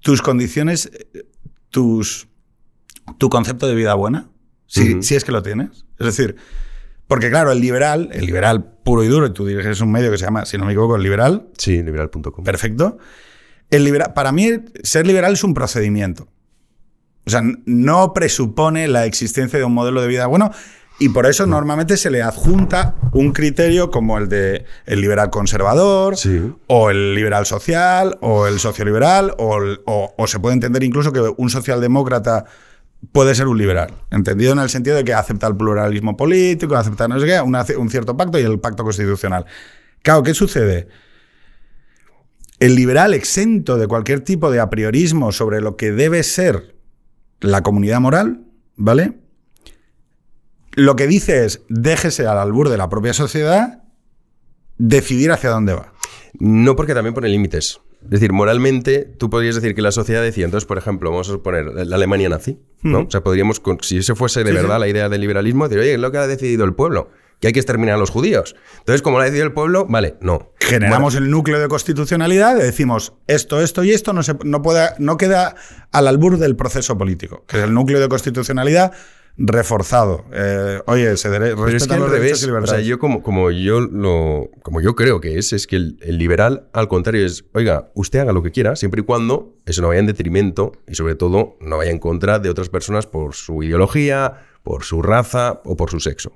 [0.00, 0.90] tus condiciones,
[1.70, 2.28] tus,
[3.18, 4.30] tu concepto de vida buena,
[4.66, 5.02] si, Ujú.
[5.02, 5.84] si es que lo tienes.
[5.98, 6.36] Es decir,
[7.06, 10.18] porque claro, el liberal, el liberal puro y duro, y tú diriges un medio que
[10.18, 12.44] se llama, si no me equivoco, el liberal, Sí, liberal.com.
[12.44, 12.98] perfecto.
[13.70, 14.50] El libera- para mí,
[14.82, 16.28] ser liberal es un procedimiento.
[17.26, 20.50] O sea, no presupone la existencia de un modelo de vida bueno
[21.00, 26.16] y por eso normalmente se le adjunta un criterio como el de el liberal conservador
[26.16, 26.52] Sí.
[26.66, 31.12] o el liberal social o el socioliberal o, el- o- o se puede entender incluso
[31.12, 32.44] que un socialdemócrata
[33.12, 37.08] puede ser un liberal, entendido en el sentido de que acepta el pluralismo político, acepta
[37.08, 39.46] no sé qué, un cierto pacto y el pacto constitucional.
[40.02, 40.88] Claro, ¿qué sucede?
[42.60, 46.76] El liberal exento de cualquier tipo de apriorismo sobre lo que debe ser
[47.40, 48.44] la comunidad moral,
[48.76, 49.18] ¿vale?
[50.72, 53.82] Lo que dice es, déjese al albur de la propia sociedad
[54.78, 55.92] decidir hacia dónde va.
[56.38, 57.80] No porque también pone límites.
[58.04, 61.32] Es decir, moralmente, tú podrías decir que la sociedad decía, entonces, por ejemplo, vamos a
[61.32, 63.00] suponer la Alemania nazi, ¿no?
[63.00, 64.80] O sea, podríamos, si ese fuese de Sí, verdad sí.
[64.80, 67.52] la idea del liberalismo, decir, oye, es lo que ha decidido el pueblo, que hay
[67.52, 68.56] que exterminar a los judíos.
[68.78, 70.52] Entonces, como lo ha decidido el pueblo, vale, no.
[70.60, 74.62] Generamos el núcleo de constitucionalidad y decimos esto, esto y esto no, se, no,
[74.98, 75.54] no queda
[75.90, 78.92] al albur del proceso político, que es el núcleo de constitucionalidad
[79.36, 80.24] reforzado.
[80.32, 84.50] Eh, oye, se Pero es que al revés, o sea, yo como, como yo lo,
[84.62, 88.20] como yo creo que es, es que el, el liberal, al contrario, es, oiga, usted
[88.20, 91.56] haga lo que quiera, siempre y cuando eso no vaya en detrimento y sobre todo
[91.60, 95.90] no vaya en contra de otras personas por su ideología, por su raza o por
[95.90, 96.32] su sexo.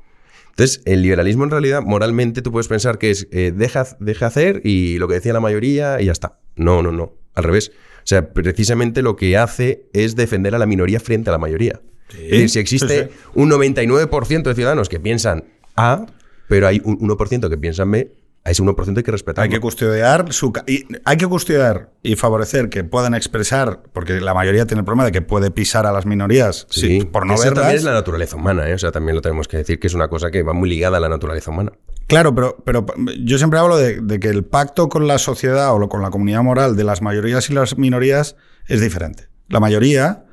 [0.51, 4.61] Entonces, el liberalismo en realidad, moralmente, tú puedes pensar que es eh, deja, deja hacer
[4.65, 6.41] y lo que decía la mayoría y ya está.
[6.57, 7.15] No, no, no.
[7.35, 7.71] Al revés.
[7.99, 11.81] O sea, precisamente lo que hace es defender a la minoría frente a la mayoría.
[12.11, 13.31] Es decir, si existe sí, sí.
[13.35, 15.45] un 99% de ciudadanos que piensan
[15.77, 16.07] A,
[16.49, 18.13] pero hay un 1% que piensan B,
[18.45, 19.43] a ese 1% hay que respetarlo.
[19.45, 24.33] Hay que custodiar su y hay que custodiar y favorecer que puedan expresar, porque la
[24.33, 27.45] mayoría tiene el problema de que puede pisar a las minorías sí, por no eso
[27.45, 27.63] verlas.
[27.63, 28.75] también es la naturaleza humana, ¿eh?
[28.75, 30.97] o sea, también lo tenemos que decir que es una cosa que va muy ligada
[30.97, 31.73] a la naturaleza humana.
[32.07, 32.87] Claro, pero, pero
[33.21, 36.43] yo siempre hablo de, de que el pacto con la sociedad o con la comunidad
[36.43, 39.29] moral de las mayorías y las minorías es diferente.
[39.49, 40.25] La mayoría,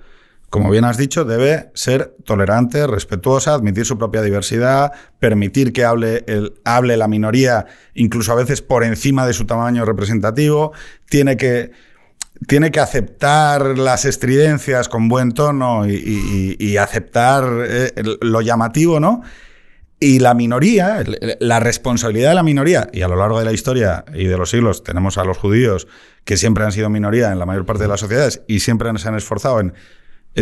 [0.56, 6.24] como bien has dicho, debe ser tolerante, respetuosa, admitir su propia diversidad, permitir que hable,
[6.28, 10.72] el, hable la minoría, incluso a veces por encima de su tamaño representativo,
[11.10, 11.72] tiene que,
[12.48, 17.91] tiene que aceptar las estridencias con buen tono y, aceptar eh,
[18.22, 19.24] lo llamativo, ¿no?
[20.00, 21.04] Y la minoría,
[21.41, 24.52] la responsabilidad de la minoría, y a lo largo de la historia y de los
[24.52, 25.86] siglos tenemos a los judíos
[26.24, 29.10] que siempre han sido minoría en la mayor parte de las sociedades y siempre se
[29.10, 29.74] han esforzado en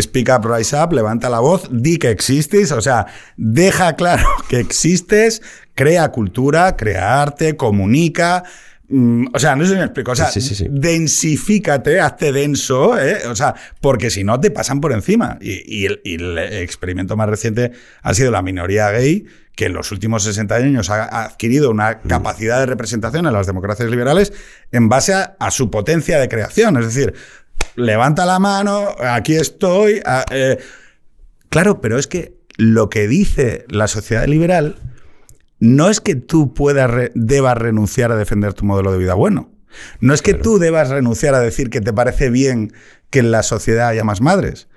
[0.01, 3.05] speak up, rise up, levanta la voz, di que existes, o sea,
[3.37, 5.41] deja claro que existes,
[5.75, 8.43] crea cultura, crea arte, comunica.
[8.89, 10.11] Mm, o sea, no sé si me explico.
[10.11, 10.67] O sea, Sí, sí, sí.
[10.69, 13.27] densifícate, hazte denso, ¿eh?
[13.27, 15.37] O sea, porque si no te pasan por encima.
[15.41, 19.25] Y, y el, y el experimento más reciente ha sido la minoría gay,
[19.55, 23.89] que en los últimos 60 años ha adquirido una capacidad de representación en las democracias
[23.89, 24.33] liberales
[24.71, 26.75] en base a, a su potencia de creación.
[26.77, 27.13] Es decir,
[27.75, 30.01] levanta la mano, aquí estoy.
[30.05, 30.57] a- eh.
[31.49, 34.75] Claro, pero es que lo que dice la sociedad liberal
[35.59, 39.51] no es que tú puedas re- debas renunciar a defender tu modelo de vida bueno.
[39.99, 42.73] No es que tú debas renunciar a decir que te parece bien
[43.09, 44.67] que en la sociedad haya más madres.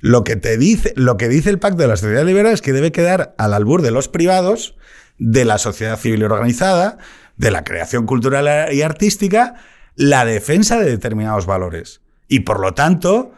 [0.00, 2.72] Lo que te dice, lo que dice el pacto de la sociedad liberal es que
[2.72, 4.76] debe quedar al albur de los privados,
[5.18, 6.98] de la sociedad civil organizada,
[7.36, 9.54] de la creación cultural y artística,
[9.94, 12.00] la defensa de determinados valores.
[12.28, 13.32] Y por lo tanto,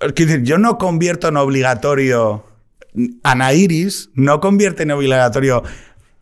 [0.00, 2.44] decir, yo no convierto en obligatorio
[3.22, 5.62] Ana Iris, no convierte en obligatorio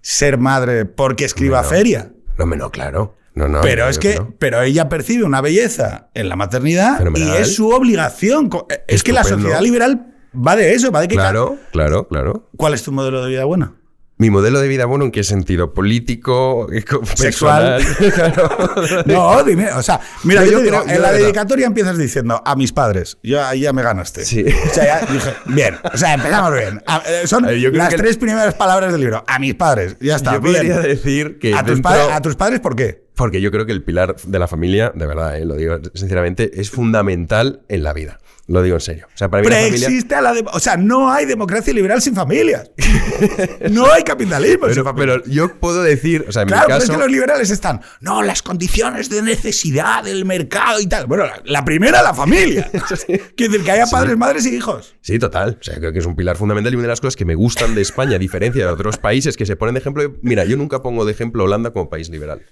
[0.00, 1.68] ser madre porque escriba no.
[1.68, 2.12] feria.
[2.36, 3.16] No, me no, claro.
[3.34, 7.28] No, no, Pero es que, pero ella percibe una belleza en la maternidad Fenomenal.
[7.28, 8.50] y es su obligación.
[8.88, 12.48] Es que la sociedad liberal va de eso, va de que Claro, claro, claro.
[12.56, 13.76] ¿Cuál es tu modelo de vida bueno?
[14.20, 15.72] Mi modelo de vida, bueno, ¿en qué sentido?
[15.74, 16.66] ¿Político?
[17.14, 17.80] Sexual.
[19.06, 22.42] No, dime, o sea, mira, yo, yo digo, creo- yo en la dedicatoria empiezas diciendo
[22.44, 23.18] a mis padres.
[23.22, 24.24] Yo ahí ya me ganaste.
[24.24, 24.44] Sí.
[24.44, 26.82] O sea, ya dije, bien, o sea, empezamos bien.
[26.86, 29.24] A- eh, son yo las que- tres primeras palabras del libro.
[29.26, 30.34] A mis padres, ya está.
[30.34, 30.54] Yo bien.
[30.56, 33.04] podría decir que ¿A, tus dentro- pa- ¿A tus padres por qué?
[33.14, 36.60] Porque yo creo que el pilar de la familia, de verdad, eh, lo digo sinceramente,
[36.60, 38.18] es fundamental en la vida.
[38.48, 39.06] Lo digo en serio.
[39.14, 39.78] O sea, para mí la familia...
[39.86, 42.70] Preexiste a la de- O sea, no hay democracia liberal sin familias.
[43.70, 45.20] no hay capitalismo sin Pero, familias.
[45.22, 47.82] pero yo puedo decir, o sea, en Claro, mi pero es que los liberales están.
[48.00, 51.06] No, las condiciones de necesidad del mercado y tal.
[51.06, 52.70] Bueno, la, la primera, la familia.
[53.36, 54.94] Quiere decir que haya padres, madres y hijos.
[55.02, 55.58] Sí, total.
[55.60, 57.34] O sea, creo que es un pilar fundamental y una de las cosas que me
[57.34, 60.14] gustan de España, a diferencia de otros países que se ponen de ejemplo.
[60.22, 62.42] Mira, yo nunca pongo de ejemplo Holanda como país liberal,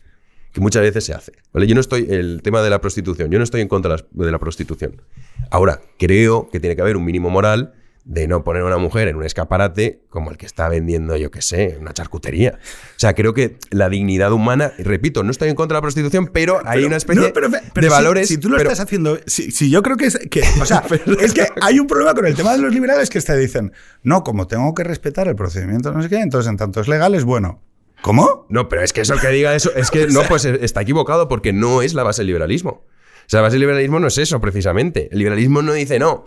[0.56, 1.32] que muchas veces se hace.
[1.52, 1.66] ¿vale?
[1.66, 4.38] Yo no estoy, el tema de la prostitución, yo no estoy en contra de la
[4.38, 5.02] prostitución.
[5.50, 7.74] Ahora, creo que tiene que haber un mínimo moral
[8.06, 11.30] de no poner a una mujer en un escaparate como el que está vendiendo, yo
[11.30, 12.58] qué sé, una charcutería.
[12.62, 16.30] O sea, creo que la dignidad humana, repito, no estoy en contra de la prostitución,
[16.32, 18.28] pero, hay una especie No, pero- pero de si- valores.
[18.28, 19.18] Si, tú lo estás haciendo.
[19.26, 20.18] Si, si yo creo que es.
[20.30, 20.84] Que, o sea,
[21.20, 23.72] es que hay un problema con el tema de los liberales que te dicen.
[24.02, 27.14] No, como tengo que respetar el procedimiento, no sé qué, entonces en tanto es legal,
[27.14, 27.60] es bueno.
[28.02, 28.46] ¿Cómo?
[28.48, 31.28] No, pero es que eso que diga eso, es que no, pues eh, está equivocado
[31.28, 32.70] porque no es la base del liberalismo.
[32.70, 35.08] O sea, la base del liberalismo no es eso, precisamente.
[35.10, 36.26] El liberalismo no dice no.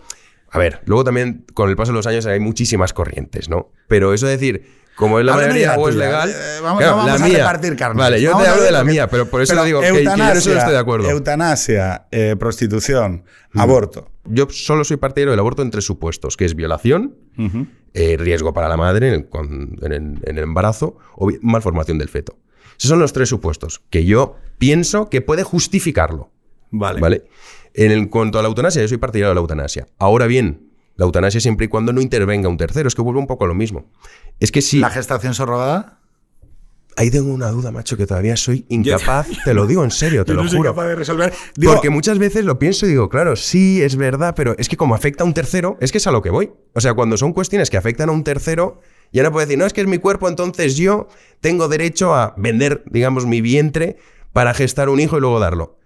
[0.50, 3.72] A ver, luego también con el paso de los años hay muchísimas corrientes, ¿no?
[3.86, 4.66] Pero eso de decir,
[5.00, 6.30] como es la Háblame mayoría o es legal.
[6.30, 7.38] Eh, vamos- claro, no vamos la a mía.
[7.38, 7.96] repartir carnes.
[7.98, 10.04] Vale, yo Vamos te hablo de la mía, pero por eso Pero digo que, que
[10.04, 11.08] yo no estoy de acuerdo.
[11.08, 11.10] Mm.
[11.10, 14.08] Eutanasia, eh, prostitución, aborto.
[14.24, 17.16] Yo solo soy partidario del aborto en tres supuestos, que es violación,
[17.94, 21.98] eh, riesgo para la madre en el, con- en el- en el embarazo o malformación
[21.98, 22.38] del feto.
[22.78, 26.30] Esos son los tres supuestos que yo pienso que puede justificarlo.
[26.70, 27.00] Vale.
[27.00, 27.24] ¿Vale?
[27.74, 29.86] En el- cuanto a la eutanasia, yo soy partidario de la eutanasia.
[29.98, 30.69] Ahora bien,
[31.00, 33.48] la eutanasia siempre y cuando no intervenga un tercero, es que vuelve un poco a
[33.48, 33.86] lo mismo.
[34.38, 34.80] Es que si...
[34.80, 35.98] ¿La gestación subrogada?
[36.94, 40.32] Ahí tengo una duda, macho, que todavía soy incapaz, te lo digo en serio, te
[40.32, 40.74] Yo lo no soy juro.
[40.74, 41.32] capaz de resolver.
[41.56, 44.76] Digo, Porque muchas veces lo pienso y digo, claro, sí, es verdad, pero es que
[44.76, 46.50] como afecta a un tercero, es que es a lo que voy.
[46.74, 49.64] O sea, cuando son cuestiones que afectan a un tercero, ya no puedo decir, no,
[49.64, 51.08] es que es mi cuerpo, entonces yo
[51.40, 53.96] tengo derecho a vender, digamos, mi vientre
[54.34, 55.78] para gestar un hijo y luego darlo.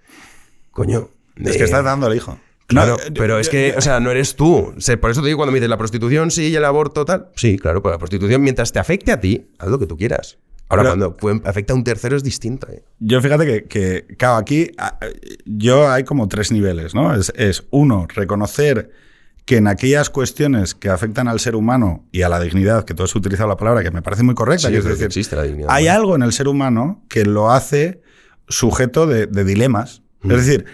[0.72, 1.10] Coño.
[1.36, 2.36] es eh, que estás dando el hijo.
[2.82, 4.74] Claro, No, pero es que, o sea, no eres tú.
[5.00, 7.28] Por eso te digo cuando me dices la prostitución, sí, y el aborto, tal.
[7.36, 10.38] Sí, claro, pero la prostitución, mientras te afecte a ti, haz lo que tú quieras.
[10.68, 12.66] Ahora, Pero- cuando afecta a un tercero es distinto.
[12.70, 12.82] ¿eh?
[12.98, 14.98] Yo fíjate que, que, claro, aquí a-
[15.44, 17.14] yo hay como tres niveles, ¿no?
[17.14, 18.90] Es, es uno, reconocer
[19.44, 23.02] que en aquellas cuestiones que afectan al ser humano y a la dignidad, que tú
[23.02, 25.42] has utilizado la palabra, que me parece muy correcta, Sí, yo que decir, existe la
[25.42, 25.68] dignidad.
[25.70, 28.00] hay algo en el ser humano que lo hace
[28.48, 30.02] sujeto de, de dilemas.
[30.22, 30.30] Mm.
[30.32, 30.64] Es decir,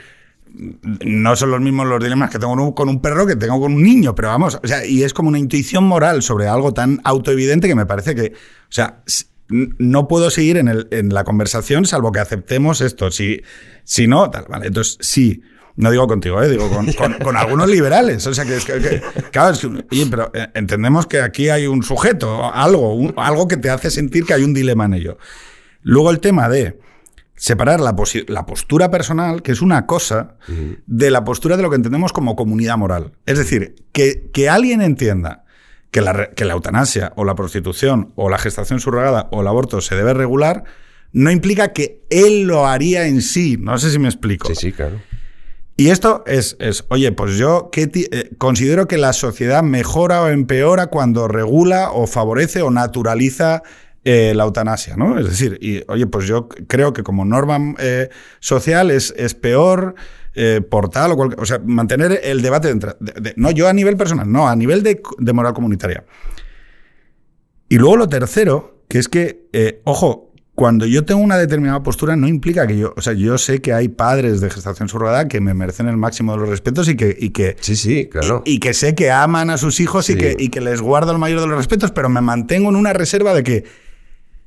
[0.54, 3.82] no son los mismos los dilemas que tengo con un- perro que tengo con un
[3.82, 7.68] niño, pero vamos, o sea, y es como una intuición moral sobre algo tan autoevidente
[7.68, 9.02] que me parece que, o sea,
[9.48, 13.10] no puedo seguir en, el- la conversación salvo que aceptemos esto.
[13.10, 13.42] Si,
[13.84, 14.68] si no, tal, vale.
[14.68, 15.42] Entonces, sí.
[15.76, 16.48] No digo contigo, ¿eh?
[16.50, 16.86] digo con,
[17.22, 18.26] con- algunos liberales.
[18.26, 22.52] O sea, que, que- claro, es que, pero eh, entendemos que aquí hay un sujeto,
[22.52, 25.16] algo, algo que te hace sentir que hay un dilema en ello.
[25.82, 26.78] Luego el tema de
[27.40, 30.34] separar la, postura personal, que es una cosa,
[30.86, 33.12] de la postura de lo que entendemos como comunidad moral.
[33.24, 35.44] Es decir, que, que alguien entienda
[35.90, 39.46] que la, re- que la eutanasia o la prostitución o la gestación subrogada o el
[39.48, 40.64] aborto se debe regular,
[41.12, 43.56] no implica que él lo haría en sí.
[43.58, 44.48] No sé si me explico.
[44.48, 45.00] Sí, sí, claro.
[45.78, 50.20] Y esto es, es, oye, pues yo ¿qué ti- eh, considero que la sociedad mejora
[50.20, 53.62] o empeora cuando regula o favorece o naturaliza
[54.04, 55.18] eh, la eutanasia, ¿no?
[55.18, 58.08] Es decir, y, oye, pues yo creo que como norma eh,
[58.38, 59.94] social es, es peor
[60.34, 63.68] eh, por tal o cual, o sea, mantener el debate dentro, de- de- no yo
[63.68, 66.04] a nivel personal, no, a nivel de, de moral comunitaria.
[67.68, 72.16] Y luego lo tercero, que es que, eh, ojo, cuando yo tengo una determinada postura
[72.16, 75.40] no implica que yo, o sea, yo sé que hay padres de gestación subrogada que
[75.40, 78.42] me merecen el máximo de los respetos y que, y que, Sí, sí, claro.
[78.44, 81.12] y, y que sé que aman a sus hijos y, que, y que les guardo
[81.12, 83.64] el mayor de los respetos, pero me mantengo en una reserva de que,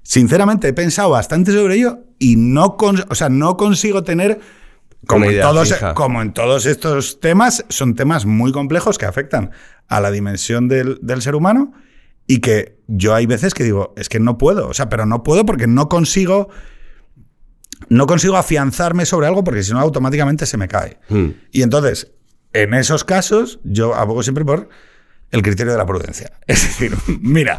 [0.03, 4.39] sinceramente, he pensado bastante sobre ello y no, con- o sea, no consigo tener...
[5.05, 5.93] Como Una en, idea todos, fija.
[5.95, 9.51] como en todos estos temas, son temas muy complejos que afectan
[9.89, 11.73] a la dimensión del, del ser humano
[12.25, 15.21] y que yo hay veces que digo, es que no puedo, o sea, pero no
[15.23, 16.47] puedo porque no consigo,
[17.89, 20.99] no consigo afianzarme sobre algo porque si no automáticamente se me cae.
[21.09, 21.27] Mm.
[21.51, 22.13] Y entonces,
[22.53, 24.69] en esos casos, yo abogo siempre por
[25.33, 26.31] el criterio de la prudencia.
[26.47, 27.57] Es decir, mira,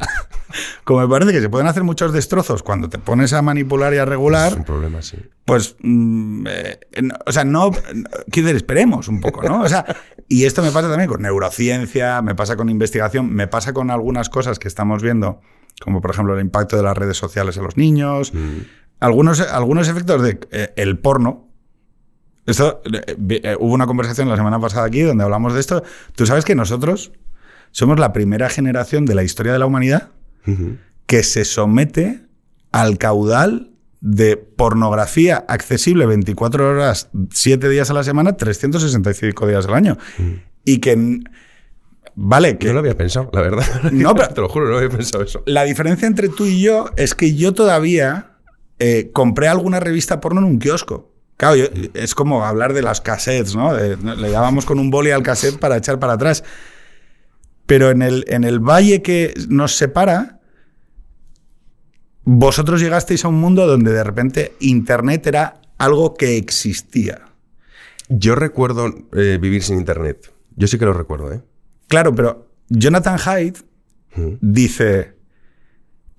[0.84, 3.98] como me parece que se pueden hacer muchos destrozos cuando te pones a manipular y
[3.98, 5.18] a Es regular, un problema, sí.
[5.44, 9.60] pues, mm, eh, no- o sea, no, no- quiero decir, esperemos un poco, ¿no?
[9.62, 9.84] O sea,
[10.28, 14.28] y esto me pasa también con neurociencia, me pasa con investigación, me pasa con algunas
[14.30, 15.40] cosas que estamos viendo,
[15.82, 18.32] como por ejemplo el impacto de las redes sociales en los niños,
[19.00, 21.48] algunos, algunos efectos de eh, el porno.
[22.46, 25.82] Esto, eh, eh, hubo una conversación la semana pasada aquí donde hablamos de esto.
[26.14, 27.12] Tú sabes que nosotros
[27.74, 30.10] somos la primera generación de la historia de la humanidad
[31.06, 32.20] que se somete
[32.70, 39.74] al caudal de pornografía accesible 24 horas, 7 días a la semana, 365 días al
[39.74, 39.98] año.
[40.64, 41.20] Y que,
[42.14, 43.64] vale, que No lo había pensado, la verdad.
[43.92, 45.42] No, pero- Te lo juro, no había pensado eso.
[45.46, 48.32] la diferencia entre tú y yo es que yo todavía
[48.78, 51.10] eh, compré alguna revista porno en un kiosco.
[51.36, 53.74] Claro, yo- es como hablar de las cassettes, ¿no?
[53.74, 56.44] De- le dábamos con un boli al cassette para echar para atrás.
[57.66, 60.40] Pero en el, en el valle que nos separa,
[62.24, 67.22] vosotros llegasteis a un mundo donde de repente Internet era algo que existía.
[68.08, 70.32] Yo recuerdo eh, vivir sin internet.
[70.56, 71.40] Yo sí que lo recuerdo, ¿eh?
[71.88, 73.58] Claro, pero Jonathan Haidt
[74.16, 74.34] Mm.
[74.40, 75.14] dice,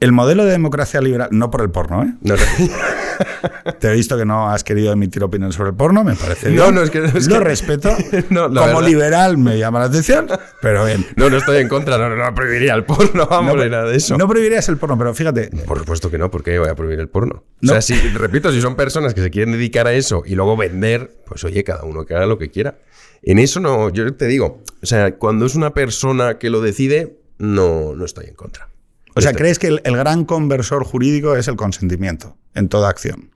[0.02, 2.14] el modelo de democracia liberal, no por el porno, ¿eh?
[2.22, 2.42] No, no.
[3.80, 6.64] Te he visto que no has querido emitir opinión sobre el porno, me parece No,
[6.64, 6.76] bien.
[6.76, 7.90] no, es que- es Lo que- respeto.
[8.30, 8.82] No, Como verdad.
[8.84, 10.28] liberal me llama la atención,
[10.62, 11.06] pero bien.
[11.16, 13.98] No, no estoy en contra, no, no, no prohibiría el porno, vamos, No, nada de
[13.98, 14.18] eso.
[14.18, 17.00] No prohibirías el porno, pero fíjate, Por supuesto que no, ¿por qué voy a prohibir
[17.00, 17.44] el porno?
[17.62, 17.72] No.
[17.72, 20.56] O sea, si, repito, si son personas que se quieren dedicar a eso y luego
[20.58, 22.78] vender, pues oye, cada uno que haga lo que quiera.
[23.24, 27.18] En eso no, yo te digo, o sea, cuando es una persona que lo decide,
[27.40, 28.68] no, no estoy en contra.
[29.16, 32.90] O sea, Estoy- ¿crees que el, el gran conversor jurídico es el consentimiento en toda
[32.90, 33.32] acción?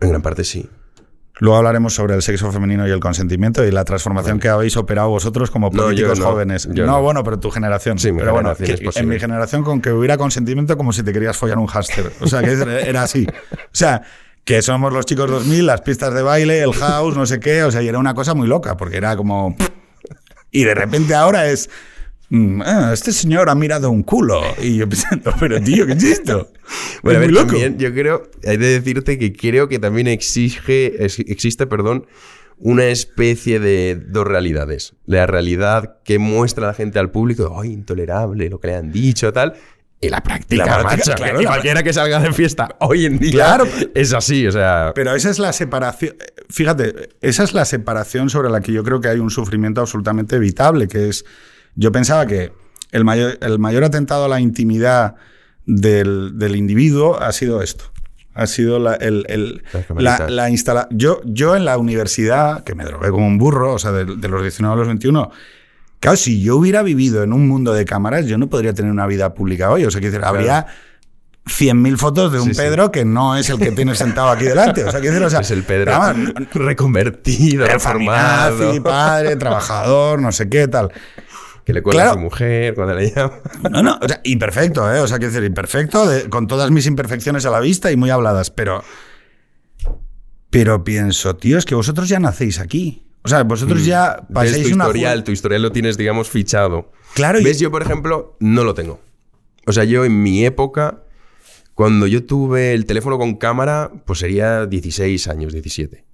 [0.00, 0.68] En gran parte sí.
[1.40, 5.08] Luego hablaremos sobre el sexo femenino y el consentimiento y la transformación que habéis operado
[5.08, 6.68] vosotros como políticos no, jóvenes.
[6.68, 7.02] no, no.
[7.02, 7.98] bueno, pero tu generación.
[7.98, 10.92] Sí, mi pero bueno, generación que- es en mi generación con que hubiera consentimiento como
[10.92, 12.12] si te querías follar un hámster.
[12.20, 12.52] O sea, que
[12.88, 13.26] era así.
[13.28, 14.02] O sea,
[14.44, 17.64] que somos los chicos 2000, las pistas de baile, el house, no sé qué.
[17.64, 19.56] O sea, y era una cosa muy loca porque era como...
[20.52, 21.68] Y de repente ahora es...
[22.30, 24.40] mm, ah, este señor ha mirado un culo.
[24.60, 26.48] Y yo pensando, pero tío, ¿qué es esto?
[27.02, 31.66] Bueno, a ver, también yo creo, hay de decirte que creo que también exige, existe,
[31.66, 32.06] perdón,
[32.58, 34.94] una especie de dos realidades.
[35.06, 38.48] La realidad que muestra la gente al público, ¡ay, intolerable!
[38.48, 39.54] Lo que le han dicho, tal.
[40.00, 43.06] Y la práctica, La práctica, macho, claro, que la cualquiera que salga de fiesta hoy
[43.06, 43.66] en día Claro.
[43.94, 44.92] es así, o sea...
[44.94, 46.14] Pero esa es la separación.
[46.50, 50.36] Fíjate, esa es la separación sobre la que yo creo que hay un sufrimiento absolutamente
[50.36, 51.24] evitable, que es.
[51.76, 52.52] Yo pensaba que
[52.92, 55.14] el mayor, el mayor atentado a la intimidad
[55.66, 57.84] del, del individuo ha sido esto.
[58.34, 59.62] Ha sido la, el,
[59.96, 63.78] la, la instala- yo, yo en la universidad, que me drogué como un burro, o
[63.78, 65.30] sea, de, de los 19 a los 21,
[66.00, 69.06] Claro, si yo hubiera vivido en un mundo de cámaras, yo no podría tener una
[69.06, 69.86] vida pública hoy.
[69.86, 70.66] O sea, que decir, habría
[71.46, 72.60] 100.000 fotos de un Sí, sí.
[72.60, 74.84] Pedro que no es el que tienes sentado aquí delante.
[74.84, 75.92] O sea, decir, o sea, es el Pedro
[76.52, 80.92] reconvertido, reformado, feminazi, padre, trabajador, no sé qué tal.
[81.64, 82.10] Que le cuelga Claro.
[82.10, 83.32] a su mujer cuando le llama.
[83.70, 85.00] No, no, o sea, imperfecto, ¿eh?
[85.00, 88.10] O sea, quiero decir, imperfecto, de- con todas mis imperfecciones a la vista y muy
[88.10, 88.82] habladas, pero.
[90.50, 93.02] Pero pienso, tío, es que vosotros ya nacéis aquí.
[93.22, 94.84] O sea, vosotros ya Ves pasáis tu una.
[94.84, 96.92] historial, tu historial lo tienes, digamos, fichado.
[97.14, 97.58] Claro, y- ¿Ves?
[97.58, 99.00] Yo, por ejemplo, no lo tengo.
[99.66, 101.02] O sea, yo en mi época,
[101.74, 106.04] cuando yo tuve el teléfono con cámara, pues sería 16 años, 17.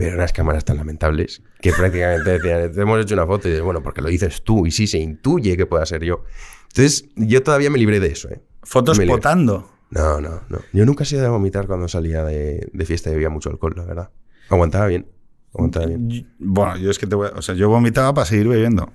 [0.00, 3.62] Pero unas cámaras tan lamentables que prácticamente decían, te hemos hecho una foto y dices,
[3.64, 6.24] bueno, porque lo dices tú y sí se intuye que pueda ser yo.
[6.68, 8.40] Entonces, yo todavía me libré de eso, ¿eh?
[8.62, 9.18] Fotos Me libré.
[9.18, 9.70] potando.
[9.90, 10.58] No, no, no.
[10.72, 13.74] Yo nunca he sido de vomitar cuando salía de, de fiesta y bebía mucho alcohol,
[13.76, 14.10] la verdad.
[14.48, 15.06] Aguantaba bien.
[15.52, 16.28] Aguantaba bien.
[16.38, 18.90] Bueno, yo es que te voy a- O sea, yo vomitaba para seguir bebiendo.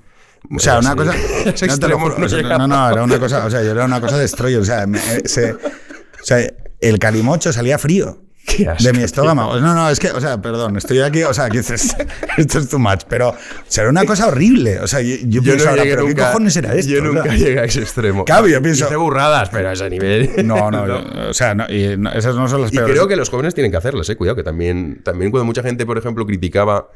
[0.55, 0.97] O sea, una sí.
[0.97, 1.13] cosa.
[1.67, 3.45] No, te lo juro, no o sea, no, no, era una cosa.
[3.45, 4.59] O sea, yo era una cosa destroyer.
[4.59, 5.59] O sea, me- eh, se- o
[6.23, 6.39] sea,
[6.79, 8.21] el calimocho salía frío.
[8.45, 9.59] Qué de mi estómago.
[9.59, 11.95] No, no, es que, o sea, perdón, estoy aquí, o sea, que dices,
[12.37, 13.35] esto es too much, pero o
[13.75, 14.79] era una cosa horrible.
[14.79, 16.91] O sea, yo, yo pienso ahora, llegué pero ¿qué nunca- cojones era esto?
[16.91, 18.23] Yo O sea, nunca llegué a ese extremo.
[18.25, 20.29] Claro, yo pienso- Hice burradas, pero a ese nivel.
[20.45, 22.93] No, no, yo- o sea, no, y no- esas no son las Y peores.
[22.93, 24.15] creo que los jóvenes tienen que hacerlas, eh.
[24.15, 26.89] Cuidado, que también, también cuando mucha gente, por ejemplo, criticaba.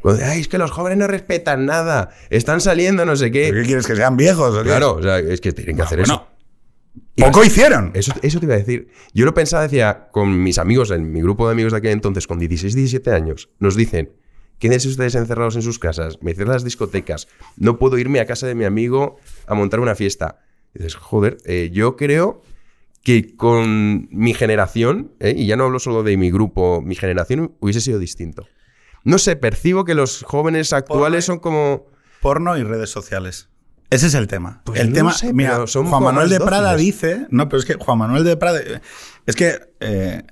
[0.00, 2.10] Cuando, Ay, es que los jóvenes no respetan nada.
[2.30, 3.48] Están saliendo, no sé qué.
[3.50, 4.54] ¿Pero ¿Qué quieres que sean viejos?
[4.54, 4.68] o qué?
[4.68, 6.35] Claro, o sea, es que tienen que hacer bueno, eso.
[7.16, 7.92] Poco hicieron.
[7.94, 8.88] Eso, eso te iba a decir.
[9.14, 12.26] Yo lo pensaba, decía, con mis amigos, en mi grupo de amigos de aquel entonces,
[12.26, 14.12] con 16, 17 años, nos dicen,
[14.58, 18.46] quédense ustedes encerrados en sus casas, me cierran las discotecas, no puedo irme a casa
[18.46, 20.40] de mi amigo a montar una fiesta.
[20.74, 22.42] Y dices, joder, eh, yo creo
[23.02, 27.54] que con mi generación, eh, y ya no hablo solo de mi grupo, mi generación
[27.60, 28.46] hubiese sido distinto.
[29.04, 31.86] No sé, percibo que los jóvenes actuales son como...
[32.20, 33.48] Porno y redes sociales.
[33.90, 34.62] Ese es el tema.
[34.64, 36.94] Pues el tema, sé, mira, son Juan Manuel de Prada dóciles.
[37.00, 38.60] dice, no, pero es que Juan Manuel de Prada,
[39.26, 40.22] es que eh,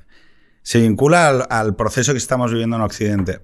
[0.62, 3.40] se vincula al, al proceso que estamos viviendo en Occidente.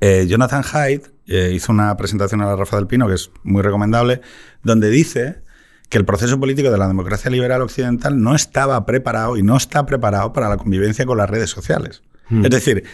[0.00, 3.62] Eh, Jonathan Haidt eh, hizo una presentación a la Rafa del Pino, que es muy
[3.62, 4.20] recomendable,
[4.62, 5.42] donde dice
[5.88, 9.84] que el proceso político de la democracia liberal occidental no estaba preparado y no está
[9.86, 12.02] preparado para la convivencia con las redes sociales.
[12.30, 12.84] Es decir,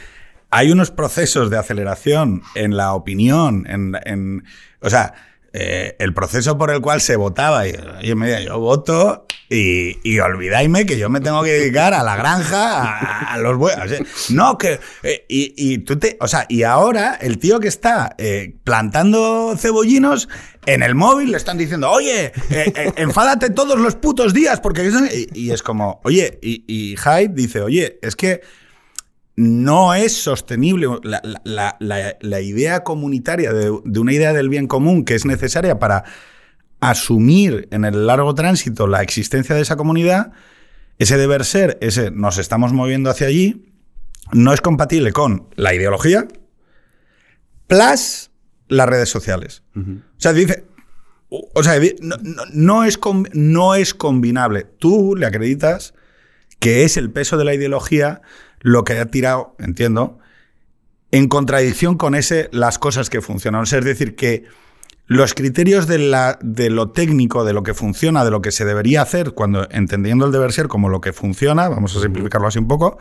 [0.50, 4.44] hay unos procesos de aceleración en la opinión, en, en-
[4.80, 5.14] o sea,
[5.52, 9.98] eh, el proceso por el cual se votaba, y, y me decía, yo voto y,
[10.04, 13.98] y olvidáisme que yo me tengo que dedicar a la granja, a, los sea,
[14.28, 14.78] no, que.
[15.02, 16.16] eh, y, y tú te.
[16.20, 20.28] O sea, y ahora el tío que está eh, plantando cebollinos
[20.66, 22.32] en el móvil le están diciendo, oye,
[22.96, 24.86] enfádate todos los putos días, porque.
[24.86, 25.04] eso-".
[25.06, 28.42] Y, y es como, oye, y, y Hyde dice, oye, es que
[29.42, 34.48] no es sostenible la, la- la- la- la idea comunitaria de, de una idea del
[34.48, 36.04] bien común que es necesaria para
[36.80, 40.32] asumir en el largo tránsito la existencia de esa comunidad,
[40.98, 43.66] ese deber ser, ese nos estamos moviendo hacia allí,
[44.32, 46.26] no es compatible con la ideología
[47.66, 48.30] plus
[48.68, 49.62] las redes sociales.
[50.16, 50.64] O sea, dice,
[51.28, 52.98] o sea, no, no- no es,
[53.32, 54.64] no es combinable.
[54.78, 55.94] Tú le acreditas
[56.58, 58.20] que es el peso de la ideología
[58.60, 60.18] lo que ha tirado, entiendo,
[61.10, 63.62] en contradicción con ese las cosas que funcionan.
[63.62, 64.44] O sea, es decir, que
[65.06, 68.64] los criterios de, la, de lo técnico, de lo que funciona, de lo que se
[68.64, 72.58] debería hacer, cuando entendiendo el deber ser como lo que funciona, vamos a simplificarlo así
[72.58, 72.98] un poco,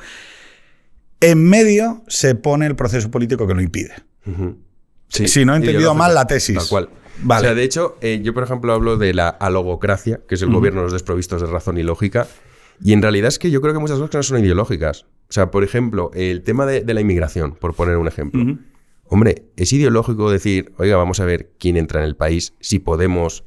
[1.20, 3.94] en medio se pone el proceso político que lo impide.
[5.10, 6.58] Sí, Si no he entendido mal la tesis.
[6.58, 6.90] Tal cual.
[7.22, 7.42] Vale.
[7.42, 10.52] O sea, de hecho, eh, yo, por ejemplo, hablo de la alogocracia, que es el
[10.52, 12.28] gobierno de los desprovistos de razón y lógica.
[12.82, 15.06] Y en realidad es que yo creo que muchas cosas no son ideológicas.
[15.30, 18.58] O sea, por ejemplo, el tema de, de la inmigración, por poner un ejemplo.
[19.06, 23.44] Hombre, es ideológico decir, oiga, vamos a ver quién entra en el país, si podemos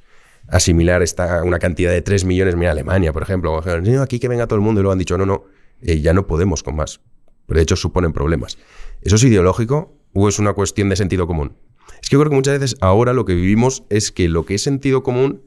[0.48, 2.56] asimilar esta, una cantidad de 3 millones.
[2.56, 5.16] Mira, Alemania, por ejemplo, "No, aquí que venga todo el mundo y luego han dicho,
[5.16, 5.44] no, no,
[5.80, 7.00] eh, ya no podemos con más.
[7.46, 8.58] Pero de hecho suponen problemas.
[9.02, 11.56] ¿Eso es ideológico o es una cuestión de sentido común?
[12.02, 14.54] Es que yo creo que muchas veces ahora lo que vivimos es que lo que
[14.54, 15.42] es sentido común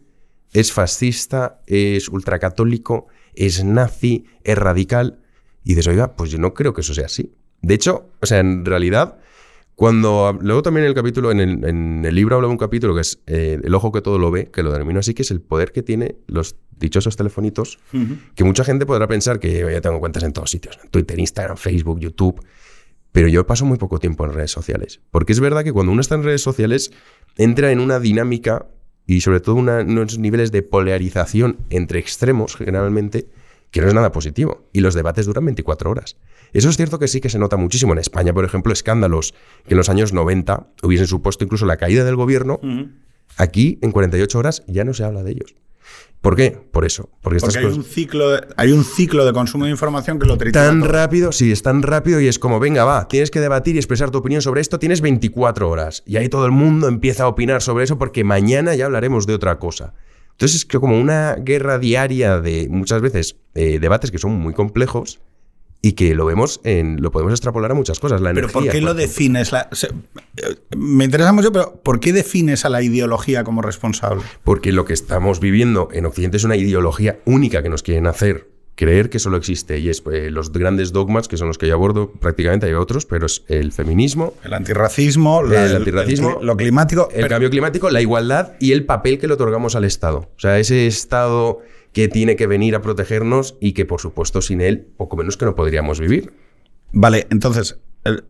[0.53, 5.19] es fascista, es ultracatólico, es nazi, es radical.
[5.65, 7.33] Y dices, oiga, pues yo no creo que eso sea así.
[7.61, 9.17] De hecho, o sea, en realidad,
[9.75, 10.37] cuando.
[10.41, 13.01] Luego también en el capítulo, en el, en el libro habla de un capítulo que
[13.01, 15.41] es eh, El ojo que todo lo ve, que lo denomino así, que es el
[15.41, 17.79] poder que tiene los dichosos telefonitos,
[18.35, 21.19] que mucha gente podrá pensar que yo ya tengo cuentas en todos sitios, en Twitter,
[21.19, 22.41] Instagram, Facebook, YouTube.
[23.11, 24.99] Pero yo paso muy poco tiempo en redes sociales.
[25.09, 26.91] Porque es verdad que cuando uno está en redes sociales,
[27.37, 28.67] entra en una dinámica
[29.07, 33.27] y sobre todo una- unos niveles de polarización entre extremos, generalmente,
[33.71, 34.67] que no es nada positivo.
[34.73, 36.17] Y los debates duran 24 horas.
[36.53, 37.93] Eso es cierto que sí que se nota muchísimo.
[37.93, 39.33] En España, por ejemplo, escándalos
[39.67, 42.59] que en los años 90 hubiesen supuesto incluso la caída del gobierno,
[43.37, 45.55] Aquí, en 48 horas, ya no se habla de ellos.
[46.21, 46.57] ¿Por qué?
[46.71, 47.09] Por eso.
[47.21, 50.37] Porque, Porque hay un, ciclo de, hay un ciclo de consumo de información que lo
[50.37, 50.91] tritura Tan todo.
[50.91, 54.09] rápido, sí, es tan rápido y es como, venga, va, tienes que debatir y expresar
[54.09, 56.01] tu opinión sobre esto, tienes 24 horas.
[56.07, 59.35] Y ahí todo el mundo empieza a opinar sobre eso porque mañana ya hablaremos de
[59.35, 59.93] otra cosa.
[60.35, 64.53] Entonces es que como una guerra diaria de muchas veces eh, debates que son muy
[64.53, 65.19] complejos
[65.81, 68.19] y que lo vemos en, lo podemos extrapolar a muchas cosas.
[68.19, 68.93] La Pero energía, ¿por qué lo ejemplo.
[68.95, 69.51] defines?
[69.51, 74.23] La- eh, me interesa mucho, pero ¿por qué defines a la ideología como responsable?
[74.43, 78.49] Porque lo que estamos viviendo en Occidente es una ideología única que nos quieren hacer
[78.75, 81.73] creer que solo existe y es eh, los grandes dogmas que son los que yo
[81.75, 86.57] abordo prácticamente hay otros pero es el feminismo El antirracismo, la- El antirracismo, cli- lo
[86.57, 87.07] climático.
[87.11, 90.39] el pero- cambio climático la igualdad y el papel que le otorgamos al Estado o
[90.39, 91.59] sea ese Estado
[91.93, 95.45] que tiene que venir a protegernos y que por supuesto sin él poco menos que
[95.45, 96.33] no podríamos vivir
[96.97, 97.84] Vale, entonces, el-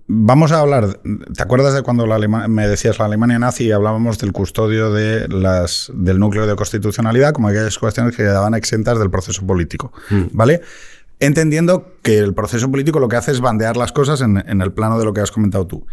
[0.07, 0.99] vamos a hablar.
[1.35, 4.91] ¿Te acuerdas de cuando la Alema- me decías la Alemania nazi y hablábamos del custodio
[4.91, 9.91] de las, del núcleo de constitucionalidad como aquellas cuestiones que quedaban exentas del proceso político?
[10.31, 10.61] ¿Vale?
[11.19, 14.73] Entendiendo que el proceso político lo que hace es bandear las cosas en, en el
[14.73, 15.85] plano de lo que has comentado tú.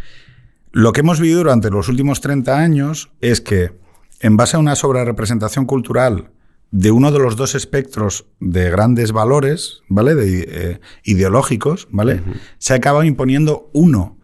[0.72, 3.72] Lo que hemos vivido durante los últimos 30 años es que,
[4.20, 6.30] en base a una sobrerepresentación cultural
[6.72, 10.14] de uno de los dos espectros de grandes valores, ¿vale?
[10.16, 12.22] De, eh, ideológicos, ¿vale?
[12.58, 14.18] Se acaba imponiendo uno.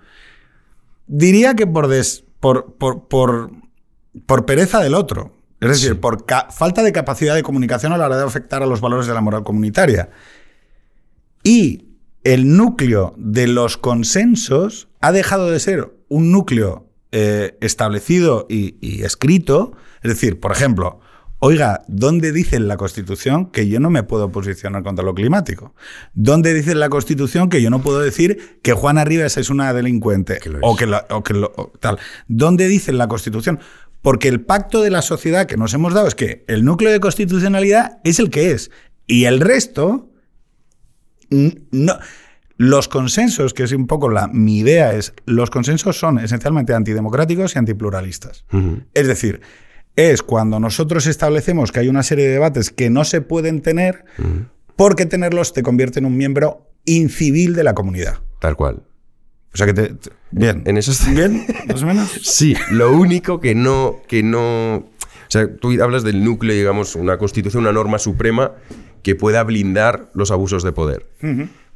[1.06, 3.50] Diría que por, des- por, por, por,
[4.26, 5.36] por pereza del otro.
[5.60, 8.80] Es decir, por falta de capacidad de comunicación a la hora de afectar a los
[8.80, 10.08] valores de la moral comunitaria.
[11.44, 11.84] Y
[12.24, 19.02] el núcleo de los consensos ha dejado de ser un núcleo eh, establecido y, y
[19.02, 19.72] escrito.
[20.02, 21.00] Es decir, por ejemplo,
[21.40, 25.74] oiga, ¿dónde dice en la Constitución que yo no me puedo posicionar contra lo climático?
[26.14, 29.72] ¿Dónde dice en la Constitución que yo no puedo decir que Juana Rivas es una
[29.72, 30.38] delincuente?
[30.38, 31.98] Que o que, lo- o que lo- o tal.
[32.26, 33.60] ¿Dónde dice en la Constitución?
[34.02, 37.00] Porque el pacto de la sociedad que nos hemos dado es que el núcleo de
[37.00, 38.70] constitucionalidad es el que es.
[39.06, 40.10] Y el resto
[41.30, 41.98] no.
[42.56, 47.54] Los consensos, que es un poco la mi idea, es los consensos son esencialmente antidemocráticos
[47.54, 48.44] y antipluralistas.
[48.94, 49.40] Es decir,
[49.98, 54.04] es cuando nosotros establecemos que hay una serie de debates que no se pueden tener,
[54.76, 58.18] porque tenerlos te convierte en un miembro incivil de la comunidad.
[58.40, 58.82] tal cual
[59.52, 59.88] O sea que te.
[59.94, 60.62] te- bien.
[60.66, 61.44] en eso estoy- ¿Bien?
[61.66, 62.10] ¿Más o menos?
[62.22, 64.76] Sí, lo único que no, que no.
[64.76, 68.52] O sea, tú hablas del núcleo, digamos, una constitución, una norma suprema
[69.02, 71.06] que pueda blindar los abusos de poder.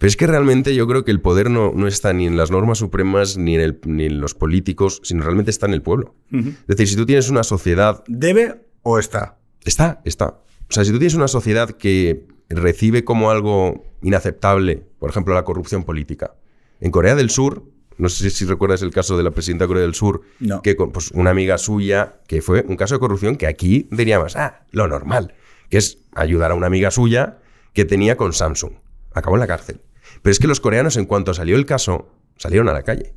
[0.03, 2.51] Pero es que realmente yo creo que el poder no, no está ni en las
[2.51, 6.17] normas supremas ni en, el- ni en los políticos, sino realmente está en el pueblo.
[6.33, 9.39] Es decir, si tú tienes una sociedad ¿Debe o está?
[9.65, 10.27] Está, está.
[10.69, 15.45] O sea, si tú tienes una sociedad que recibe como algo inaceptable, por ejemplo, la
[15.45, 16.35] corrupción política.
[16.81, 17.63] En Corea del Sur,
[17.97, 20.63] no sé si recuerdas el caso de la presidenta de Corea del Sur, No.
[20.63, 24.35] que con pues, una amiga suya, que fue un caso de corrupción que aquí diríamos,
[24.35, 25.35] ah, lo normal,
[25.71, 27.39] que es ayudar a una amiga suya
[27.73, 28.73] que tenía con Samsung.
[29.15, 29.81] Acabó en la cárcel.
[30.23, 33.15] Pero es que los coreanos, en cuanto salió el caso, salieron a la calle.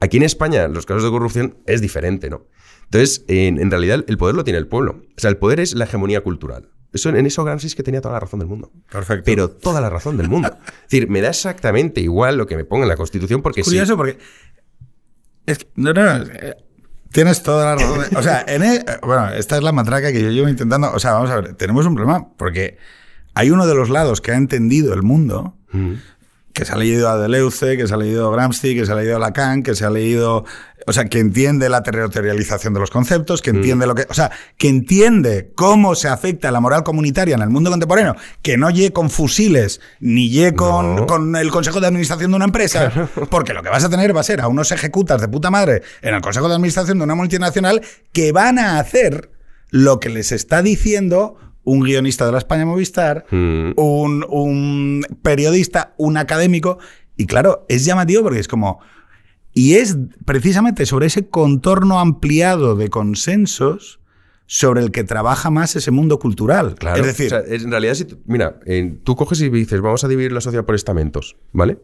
[0.00, 2.46] Aquí en España, los casos de corrupción es diferente, ¿no?
[2.84, 5.02] Entonces, en, en realidad, el poder lo tiene el pueblo.
[5.16, 6.68] O sea, el poder es la hegemonía cultural.
[6.92, 8.72] Eso, en eso Gramsci es que tenía toda la razón del mundo.
[8.90, 9.22] Perfecto.
[9.24, 10.48] Pero toda la razón del mundo.
[10.84, 13.70] Es decir, me da exactamente igual lo que me ponga en la Constitución porque sí.
[13.70, 14.18] Curioso porque.
[15.46, 16.56] Es que, no, no, no, eh,
[17.12, 18.16] Tienes toda la razón.
[18.16, 20.92] O sea, en e- bueno, esta es la matraca que yo llevo intentando.
[20.92, 22.78] O sea, vamos a ver, tenemos un problema porque
[23.34, 25.94] hay uno de los lados que ha entendido el mundo, Mm.
[26.52, 28.96] que se ha leído a Deleuze, que se ha leído a Gramsci, que se ha
[28.96, 30.44] leído a Lacan, que se ha leído.
[30.86, 33.44] O sea, que entiende la territorialización de los conceptos, Mm.
[33.44, 34.06] que entiende lo que.
[34.10, 38.56] O sea, que entiende cómo se afecta la moral comunitaria en el mundo contemporáneo, que
[38.56, 41.06] no lle con fusiles, ni lle con, No.
[41.06, 42.90] con el consejo de administración de una empresa,
[43.30, 45.82] porque lo que vas a tener va a ser a unos ejecutas de puta madre
[46.02, 47.80] en el consejo de administración de una multinacional
[48.12, 49.30] que van a hacer
[49.70, 53.72] lo que les está diciendo un guionista de la España Movistar, Mm.
[53.76, 56.78] un, un periodista, un académico.
[57.16, 58.80] Y claro, es llamativo porque es como.
[59.52, 63.98] Y es precisamente sobre ese contorno ampliado de consensos
[64.46, 66.74] sobre el que trabaja más ese mundo cultural.
[66.76, 67.00] Claro.
[67.00, 70.02] Es decir, O sea, es- en realidad, si mira, eh, tú coges y dices, vamos
[70.04, 71.78] a dividir la sociedad por estamentos, ¿vale?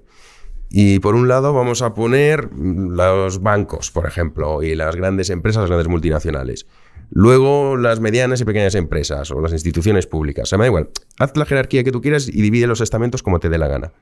[0.68, 5.31] Y por un lado vamos a poner mm, los bancos, por ejemplo, y las grandes
[5.31, 6.66] empresas, las grandes multinacionales.
[7.11, 10.45] Luego las medianas y pequeñas empresas o las instituciones públicas.
[10.45, 10.91] O sea, me da igual.
[11.19, 13.93] Haz la jerarquía que tú quieras y divide los estamentos como te dé la gana.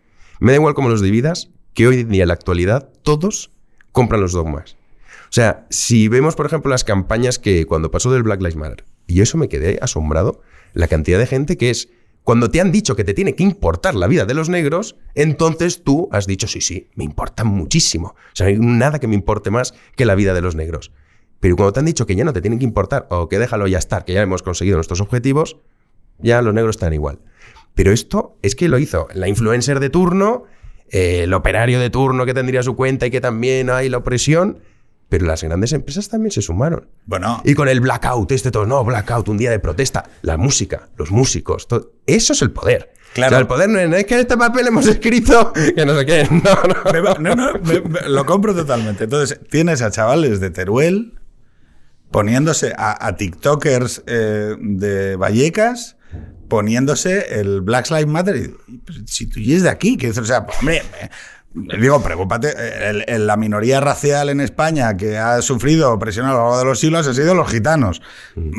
[0.41, 3.51] Me da igual cómo los dividas, que hoy en día en la actualidad todos
[3.93, 4.77] compran los dogmas.
[5.25, 8.85] O sea, si vemos, por ejemplo, las campañas que cuando pasó del Black Lives Matter,
[9.07, 10.41] y eso me quedé asombrado,
[10.73, 11.89] la cantidad de gente que es,
[12.23, 15.83] cuando te han dicho que te tiene que importar la vida de los negros, entonces
[15.85, 18.09] tú has dicho, sí, sí, me importa muchísimo.
[18.09, 20.93] O sea, no hay nada que me importe más que la vida de los negros.
[21.41, 23.67] Pero cuando te han dicho que ya no te tienen que importar o que déjalo
[23.67, 25.57] ya estar, que ya hemos conseguido nuestros objetivos,
[26.19, 27.19] ya los negros están igual.
[27.75, 30.45] Pero esto es que lo hizo la influencer de turno,
[30.91, 34.61] eh, el operario de turno que tendría su cuenta y que también hay la opresión.
[35.11, 36.89] Pero las grandes empresas también se sumaron.
[37.05, 40.05] Bueno, Y con el blackout, este todo, no, blackout, un día de protesta.
[40.23, 41.93] La música, los músicos, todo.
[42.07, 42.91] Eso es el poder.
[43.13, 43.29] Claro.
[43.29, 45.85] O sea, el poder no es, no es que en este papel hemos escrito que
[45.85, 46.27] no sé qué.
[46.31, 46.93] No, no.
[46.93, 49.05] me no, no, me- me- lo compro totalmente.
[49.05, 51.13] Entonces, tienes a chavales de Teruel
[52.15, 55.97] poniéndose a, a TikTokers eh, de Vallecas
[56.49, 58.37] poniéndose el Black Lives Matter.
[58.37, 61.09] Y, pero si tú y es de aquí, que o sea, hombre, eh,
[61.81, 62.53] digo, preocúpate,
[62.89, 66.65] el- el- la minoría racial en España que ha sufrido opresión a lo largo de
[66.67, 68.01] los siglos ha sido los gitanos.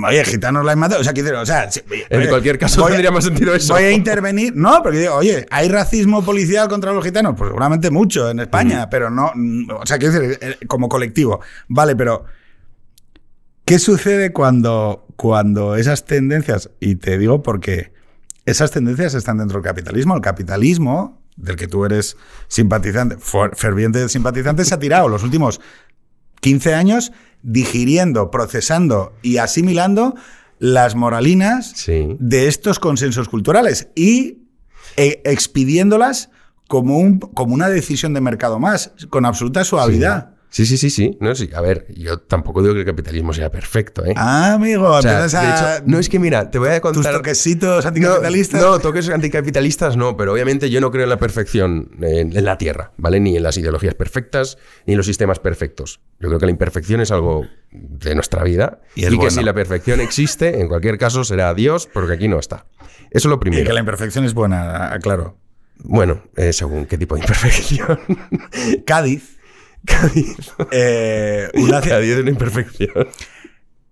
[0.05, 1.93] Oye, gitanos Lives Matter, o sea, dices, o sea, si- Mm.
[2.09, 3.73] En oye, cualquier caso voy tendría más sentido eso.
[3.73, 4.53] Voy a intervenir.
[4.53, 7.35] No, porque digo, oye, ¿hay racismo policial contra los gitanos?
[7.37, 9.31] Pues seguramente mucho en España, pero no.
[9.33, 11.39] mm, O sea, quiero decir, eh, como colectivo.
[11.69, 12.25] Vale, pero.
[13.65, 17.91] ¿Qué sucede cuando, cuando esas tendencias, y te digo porque
[18.45, 22.15] esas tendencias están dentro del capitalismo, el capitalismo, del que tú eres
[22.47, 25.59] simpatizante, fer- ferviente simpatizante, se ha tirado los últimos
[26.41, 27.11] 15 años
[27.41, 30.15] digiriendo, procesando y asimilando
[30.59, 32.15] las moralinas Sí.
[32.19, 34.43] de estos consensos culturales y
[34.95, 36.29] eh, expidiéndolas
[36.67, 40.29] como, un, como una decisión de mercado más, con absoluta suavidad.
[40.29, 41.17] Sí, sí, sí, sí.
[41.19, 41.49] No, sí.
[41.53, 44.13] A ver, yo tampoco digo que el capitalismo sea perfecto, ¿eh?
[44.15, 45.75] Ah, amigo, O sea, empiezas de a...
[45.75, 47.13] hecho, no es que mira, te voy a tus contar.
[47.15, 48.61] toquecitos No, anticapitalistas.
[48.61, 52.57] No, toques anticapitalistas no, pero obviamente yo no creo en la perfección en, en la
[52.57, 53.19] Tierra, ¿vale?
[53.19, 55.99] Ni en las ideologías perfectas, ni en los sistemas perfectos.
[56.19, 59.31] Yo creo que la imperfección es algo de nuestra vida Y y, que bueno.
[59.31, 62.65] si la perfección existe, en cualquier caso será Dios, porque aquí no está.
[63.11, 63.65] Eso es lo Y primero.
[63.67, 65.37] que la imperfección es buena, aclaro.
[65.83, 67.99] Bueno, eh, según qué tipo de imperfección.
[68.85, 69.34] Cádiz.
[69.85, 70.35] Cádiz.
[70.71, 73.07] eh, una Cádiz es una imperfección.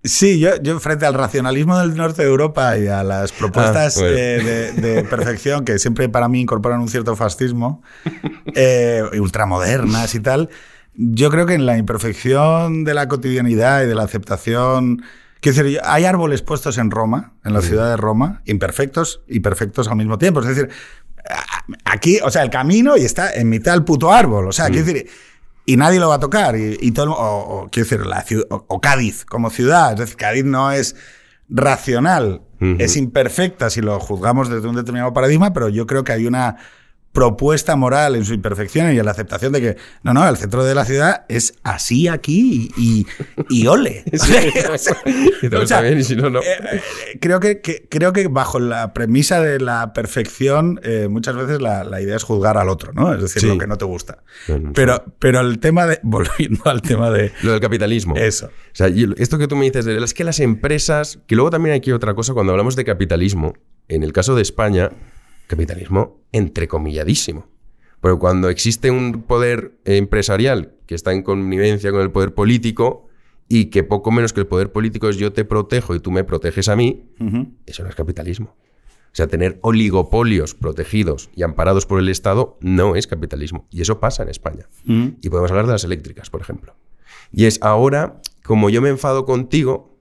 [0.05, 4.01] Sí, yo, yo frente al racionalismo del norte de Europa y a las propuestas Ah,
[4.01, 4.17] bueno.
[4.17, 7.81] eh, de, de perfección que siempre para mí incorporan un cierto fascismo,
[8.53, 10.49] eh, ultramodernas y tal,
[10.95, 15.03] yo creo que en la imperfección de la cotidianidad y de la aceptación...
[15.39, 19.89] Quiero decir, hay árboles puestos en Roma, en la ciudad de Roma, imperfectos y perfectos
[19.89, 20.39] al mismo tiempo.
[20.39, 20.69] Es decir,
[21.85, 24.47] aquí, o sea, el camino y está en mitad del puto árbol.
[24.47, 25.09] O sea, quiero decir,
[25.65, 26.55] y nadie lo va a tocar.
[26.55, 29.93] Y, y todo, el- o, o, quiero decir, la ciudad, o, o Cádiz como ciudad.
[29.93, 30.95] Es decir, Cádiz no es
[31.49, 32.41] racional,
[32.79, 36.55] es imperfecta si lo juzgamos desde un determinado paradigma, pero yo creo que hay una
[37.13, 40.65] propuesta moral en su imperfección y en la aceptación de que no, no, el centro
[40.65, 43.05] de la ciudad es así aquí y,
[43.49, 44.03] y, ole.
[47.19, 47.39] Creo,
[48.13, 52.57] que, bajo la premisa de la perfección, eh, muchas veces la, la idea es juzgar
[52.57, 53.13] al otro, ¿no?
[53.13, 53.47] Es decir, Sí.
[53.47, 54.23] lo que no te gusta.
[54.47, 55.99] Bueno, Pero, pero el tema de.
[56.03, 57.31] Volviendo al tema de.
[57.43, 58.15] Lo del capitalismo.
[58.15, 58.47] Eso.
[58.47, 61.49] O sea, y esto que tú me dices, de- es que las empresas, que luego
[61.49, 63.53] también hay aquí otra cosa, cuando hablamos de capitalismo,
[63.87, 64.91] en el caso de España,
[65.47, 67.47] capitalismo entrecomilladísimo.
[68.01, 73.07] Porque cuando existe un poder empresarial que está en connivencia con el poder político
[73.47, 76.23] y que poco menos que el poder político es yo te protejo y tú me
[76.23, 77.05] proteges a mí,
[77.65, 78.55] eso no es capitalismo.
[79.13, 83.67] O sea, tener oligopolios protegidos y amparados por el Estado no es capitalismo.
[83.69, 84.67] Y eso pasa en España.
[84.85, 86.75] Y podemos hablar de las eléctricas, por ejemplo.
[87.31, 89.92] Y es ahora, como yo me enfado contigo,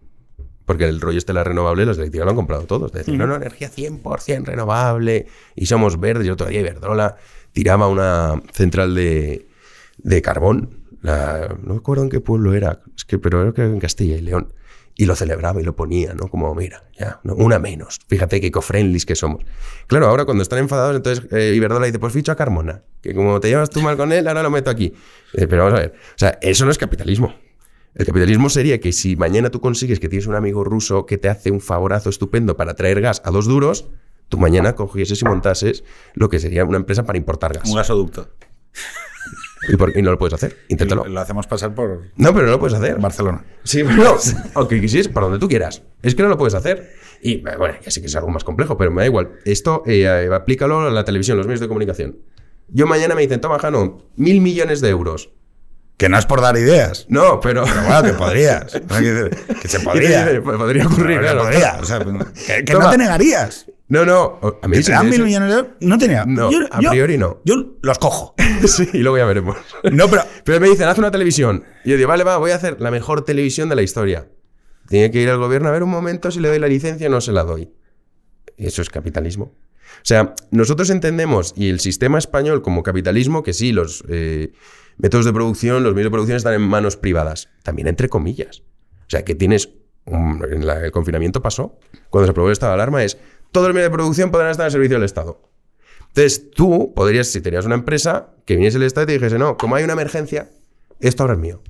[0.72, 2.92] porque el rollo este de la renovable, las eléctricas lo han comprado todos.
[2.92, 6.26] De decir, no, no, energía 100% renovable y somos verdes.
[6.26, 7.16] Yo todavía Iberdrola
[7.52, 9.46] tiraba una central de,
[9.98, 10.78] de carbón.
[11.02, 14.16] La- no me acuerdo en qué pueblo era, es que, pero creo que en Castilla
[14.16, 14.52] y León.
[14.94, 16.28] Y lo celebraba y lo ponía, ¿no?
[16.28, 17.34] Como, mira, ya, ¿no?
[17.34, 17.98] una menos.
[18.08, 19.42] Fíjate que eco-friendlies que somos.
[19.86, 23.40] Claro, ahora cuando están enfadados, entonces eh, Iberdrola dice, pues ficho a Carmona, que como
[23.40, 24.92] te llevas tú mal con él, ahora lo meto aquí.
[25.32, 27.34] Eh, pero vamos a ver, o sea, eso no es capitalismo.
[27.94, 31.28] El capitalismo sería que si mañana tú consigues que tienes un amigo ruso que te
[31.28, 33.88] hace un favorazo estupendo para traer gas a dos duros,
[34.28, 35.84] tú mañana cogieses y montases
[36.14, 37.68] lo que sería una empresa para importar gas.
[37.68, 38.30] Un gasoducto.
[39.68, 40.56] ¿Y, por- y no lo puedes hacer?
[40.68, 41.04] Inténtalo.
[41.04, 42.98] lo hacemos pasar por No, pero no lo puedes hacer.
[42.98, 43.44] Barcelona.
[43.62, 44.16] Sí, pero
[44.54, 45.82] aunque quisieras, para donde tú quieras.
[46.02, 46.90] Es que no lo puedes hacer.
[47.22, 49.32] Y eh, bueno, ya sé que es algo más complejo, pero me da igual.
[49.44, 52.16] Esto eh, eh, aplícalo a la televisión, los medios de comunicación.
[52.68, 55.30] Yo mañana me dicen, toma, Jano, mil millones de euros.
[55.96, 57.06] Que no es por dar ideas.
[57.08, 57.64] No, pero.
[57.64, 58.72] Pero bueno, que podrías.
[59.62, 60.40] Que se podría.
[60.42, 61.42] "Pues podría ocurrir, Pero que claro.
[61.42, 61.78] podría.
[61.80, 61.98] O sea,
[62.46, 63.66] que, que no te negarías.
[63.88, 64.40] No, no.
[64.62, 65.72] A mí sí mil millones de euros.
[65.80, 66.24] No tenía.
[66.26, 67.40] No, a priori no.
[67.44, 68.34] Yo los cojo.
[68.66, 69.56] sí, y luego ya veremos.
[69.92, 70.22] No, pero.
[70.44, 71.64] Pero me dicen, haz una televisión.
[71.84, 74.28] Y yo digo, vale, va, voy a hacer la mejor televisión de la historia.
[74.88, 77.10] Tiene que ir al gobierno a ver un momento si le doy la licencia o
[77.10, 77.70] no se la doy.
[78.56, 79.44] Eso es capitalismo.
[79.44, 84.52] O sea, nosotros entendemos, y el sistema español como capitalismo, que sí, los eh,
[84.98, 87.48] métodos de producción, los medios de producción están en manos privadas.
[87.62, 88.62] También entre comillas.
[89.08, 89.68] sea, que tienes.
[90.04, 91.78] un- en la- el confinamiento pasó,
[92.10, 93.18] cuando se aprobó el estado de alarma, es
[93.52, 95.48] todos los medios de producción podrán estar al servicio del Estado.
[96.08, 99.56] Entonces tú podrías, si tenías una empresa, que viniese el Estado y te dijese, no,
[99.56, 100.50] como hay una emergencia,
[100.98, 101.62] esto ahora es mío.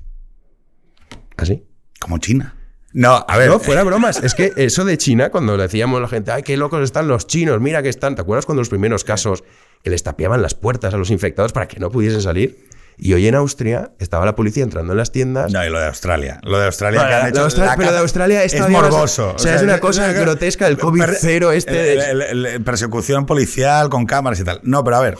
[1.37, 1.63] ¿Así?
[1.99, 2.55] Como China.
[2.93, 3.49] No, a ver.
[3.49, 4.23] No, fuera bromas.
[4.23, 7.07] Es que eso de China, cuando le decíamos a la gente, ay, qué locos están
[7.07, 8.15] los chinos, mira que están.
[8.15, 9.43] ¿Te acuerdas cuando los primeros casos
[9.83, 12.67] que les tapiaban las puertas a los infectados para que no pudiesen salir?
[12.97, 15.51] Y hoy en Austria estaba la policía entrando en las tiendas.
[15.51, 16.39] No, y lo de Australia.
[16.43, 17.35] Lo de Australia que han hecho.
[17.39, 19.33] la Australia- la pero caza- de Australia es es más- morboso.
[19.35, 23.25] o sea, es una cosa grotesca, el COVID cero este el- de- el- el- persecución
[23.25, 24.59] policial con cámaras y tal.
[24.63, 25.17] No, pero a ver.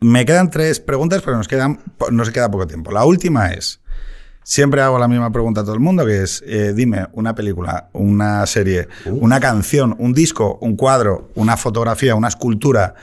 [0.00, 1.80] Me quedan tres preguntas, pero nos, quedan,
[2.10, 2.90] nos queda poco tiempo.
[2.90, 3.80] La última es.
[4.42, 7.90] Siempre hago la misma pregunta a todo el mundo, que es, eh, dime una película,
[7.92, 12.94] una serie, una canción, un disco, un cuadro, una fotografía, una escultura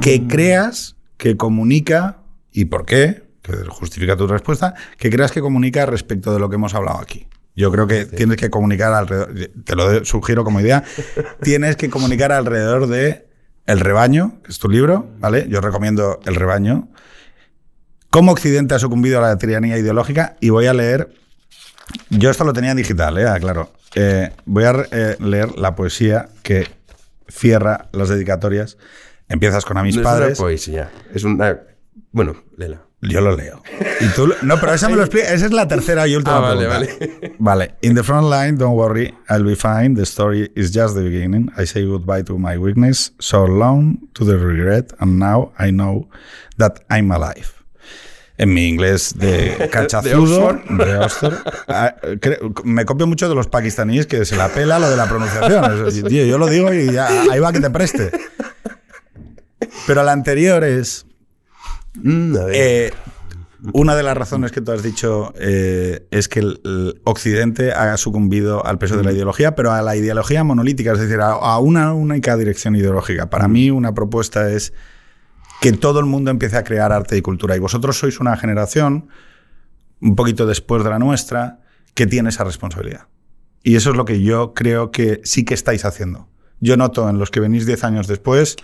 [0.00, 0.28] que Mm.
[0.28, 2.16] creas que comunica,
[2.54, 6.54] y por qué, que justifica tu respuesta, que creas que comunica respecto de lo que
[6.54, 7.26] hemos hablado aquí.
[7.56, 9.34] Yo creo que tienes que comunicar alrededor,
[9.64, 10.84] te lo sugiero como idea,
[11.42, 13.28] tienes que comunicar alrededor de
[13.66, 15.46] El rebaño, que es tu libro, ¿vale?
[15.48, 16.88] Yo recomiendo El rebaño.
[18.10, 21.12] Cómo Occidente ha sucumbido a la tiranía ideológica y voy a leer,
[22.10, 23.26] yo esto lo tenía en digital, ¿eh?
[23.40, 23.72] claro.
[23.96, 26.68] Eh, voy a eh, leer la poesía que
[27.28, 28.78] cierra las dedicatorias.
[29.28, 30.32] Empiezas con a mis no padres.
[30.32, 30.90] es una poesía.
[31.12, 31.73] Es una.
[32.12, 32.82] Bueno, Lela.
[33.00, 33.62] Yo lo leo.
[34.00, 35.30] Y tú, lo- no, pero esa me lo explica.
[35.30, 37.36] Esa es la tercera y última Ah, vale, pregunta.
[37.38, 37.74] Vale.
[37.82, 39.94] In the front line, don't worry, I'll be fine.
[39.94, 41.50] The story is just the beginning.
[41.58, 46.08] I say goodbye to my weakness, so long to the regret, and now I know
[46.56, 47.50] that I'm alive.
[48.38, 51.34] En mi inglés de cachazudo, de Oxford,
[51.68, 51.94] ah,
[52.64, 55.62] me copio mucho de los pakistaníes que se la pela lo de la pronunciación.
[55.74, 58.10] Es decir, tío, yo lo digo y ya, ahí va que te preste.
[59.86, 61.06] Pero la anterior es,
[62.02, 62.54] Mm, a ver.
[62.56, 62.92] eh,
[63.72, 67.96] una de las razones que tú has dicho eh, es que el, el Occidente ha
[67.96, 71.58] sucumbido al peso de la ideología, pero a la ideología monolítica, es decir, a, a
[71.60, 73.30] una única dirección ideológica.
[73.30, 74.74] Para mí una propuesta es
[75.62, 77.56] que todo el mundo empiece a crear arte y cultura.
[77.56, 79.08] Y vosotros sois una generación,
[80.02, 81.60] un poquito después de la nuestra,
[81.94, 83.06] que tiene esa responsabilidad.
[83.62, 86.28] Y eso es lo que yo creo que sí que estáis haciendo.
[86.60, 88.56] Yo noto en los que venís 10 años después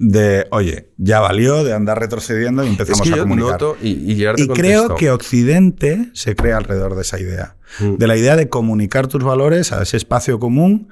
[0.00, 3.60] de, oye, ya valió de andar retrocediendo y empezamos es que a comunicar.
[3.82, 4.24] y,
[4.54, 7.56] creo que Occidente se crea alrededor de esa idea.
[7.80, 7.96] Mm.
[7.96, 10.88] De la idea de comunicar tus valores a ese espacio común,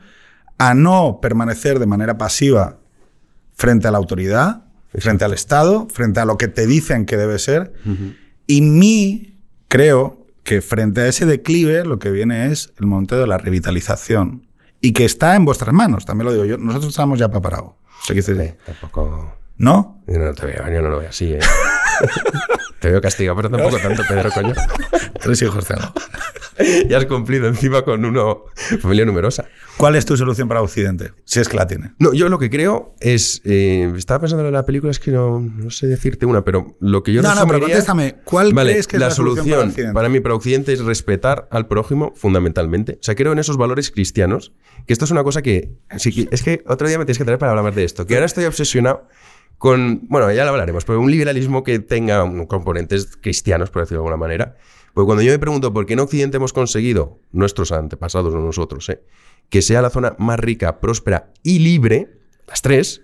[0.59, 2.79] a no permanecer de manera pasiva
[3.55, 7.39] frente a la autoridad, frente al Estado, frente a lo que te dicen que debe
[7.39, 7.73] ser.
[8.47, 9.39] Y mi,
[9.69, 14.47] creo que frente a ese declive lo que viene es el momento de la revitalización.
[14.81, 16.59] Y que está en vuestras manos, también lo digo yo.
[16.59, 17.73] Nosotros estamos ya preparados.
[18.03, 19.37] Sea, que Eh, tampoco.
[19.59, 20.03] ¿No?
[20.07, 21.41] Yo no te veo, yo no lo veo así, ¿eh?
[22.81, 24.55] te veo castigado, pero tampoco tanto, Pedro, coño.
[25.21, 25.93] Tres hijos tengo.
[26.89, 28.45] ya has cumplido encima con uno.
[28.81, 29.45] Familia numerosa.
[29.77, 31.13] ¿Cuál es tu solución para Occidente?
[31.25, 31.93] Si es que la tiene.
[31.99, 33.43] No, yo lo que creo es.
[33.45, 37.03] eh, estaba pensando en la película, es que no, no sé decirte una, pero lo
[37.03, 38.17] que yo No, no, pero resumiría- contéstame.
[38.25, 39.69] ¿Cuál Vale, crees que es la, la solución solución para
[40.07, 40.09] Occidente?
[40.09, 42.93] mí, para Occidente, es respetar al prójimo fundamentalmente.
[43.01, 44.53] O sea, creo en esos valores cristianos,
[44.87, 45.73] que esto es una cosa que.
[46.03, 48.15] que- es que otro día me tienes que traer para hablar más de esto, que
[48.15, 49.07] ahora estoy obsesionado
[49.59, 50.07] con.
[50.09, 54.17] Bueno, ya lo hablaremos, pero un liberalismo que tenga componentes cristianos, por decirlo de alguna
[54.17, 54.57] manera.
[54.97, 58.89] Porque cuando yo me pregunto por qué en Occidente hemos conseguido, nuestros antepasados, no nosotros,
[58.89, 59.03] ¿eh?
[59.51, 62.17] que sea la zona más rica, próspera y libre,
[62.49, 63.03] las tres,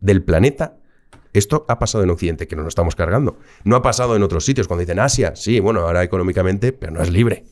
[0.00, 0.78] del planeta,
[1.34, 3.36] esto ha pasado en Occidente, que nos lo estamos cargando.
[3.62, 4.68] No ha pasado en otros sitios.
[4.68, 7.44] Cuando dicen Asia, sí, bueno, ahora económicamente, pero no es libre.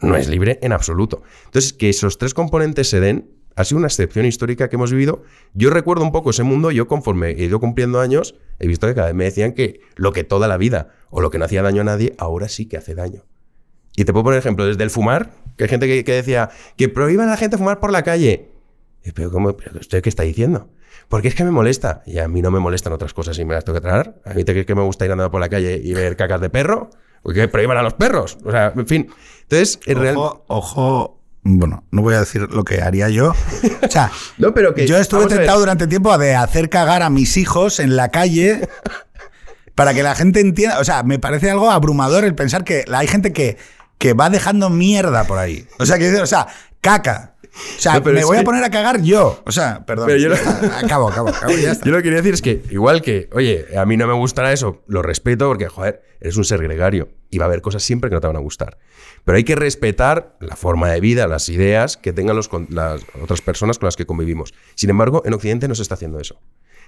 [0.00, 1.22] No es libre en absoluto.
[1.44, 5.24] Entonces, que esos tres componentes se den, ha sido una excepción histórica que hemos vivido.
[5.52, 8.94] Yo recuerdo un poco ese mundo, yo conforme he ido cumpliendo años, he visto que
[8.94, 11.60] cada vez me decían que lo que toda la vida o lo que no hacía
[11.60, 13.24] daño a nadie, ahora sí que hace daño.
[13.96, 16.88] Y te puedo poner ejemplo, desde el fumar, que hay gente que, que decía que
[16.88, 18.48] prohíban a la gente fumar por la calle.
[19.04, 19.56] Y, Pero, ¿cómo?
[19.56, 20.68] ¿Pero ¿Usted qué está diciendo?
[21.08, 22.04] Porque es que me molesta.
[22.06, 24.20] Y a mí no me molestan otras cosas y me las tengo que tragar.
[24.24, 26.40] A mí te crees que me gusta ir andando por la calle y ver cacas
[26.40, 26.90] de perro.
[27.24, 28.38] Porque que prohíban a los perros.
[28.44, 29.08] O sea, en fin.
[29.42, 30.16] Entonces, en real...
[30.16, 33.30] Ojo, bueno, no voy a decir lo que haría yo.
[33.82, 37.36] O sea, No, pero que- yo estuve tentado durante tiempo de hacer cagar a mis
[37.36, 38.68] hijos en la calle
[39.74, 40.78] para que la gente entienda.
[40.80, 43.56] O sea, me parece algo abrumador el pensar que hay gente que,
[43.98, 45.66] que va dejando mierda por ahí.
[45.78, 46.48] O sea, que, o sea,
[46.80, 47.34] caca.
[47.76, 49.42] O sea, No, me voy a poner a cagar yo.
[49.44, 50.06] O sea, perdón.
[50.06, 50.34] Pero yo.
[50.82, 51.84] Acabo, acabo, acabo, ya está.
[51.86, 54.52] Yo lo que quería decir es que, igual que, oye, a mí no me gustará
[54.52, 58.10] eso, lo respeto porque, joder, eres un ser gregario y va a haber cosas siempre
[58.10, 58.78] que no te van a gustar.
[59.24, 63.40] Pero hay que respetar la forma de vida, las ideas que tengan los, las otras
[63.40, 64.54] personas con las que convivimos.
[64.74, 66.40] Sin embargo, en Occidente no se está haciendo eso.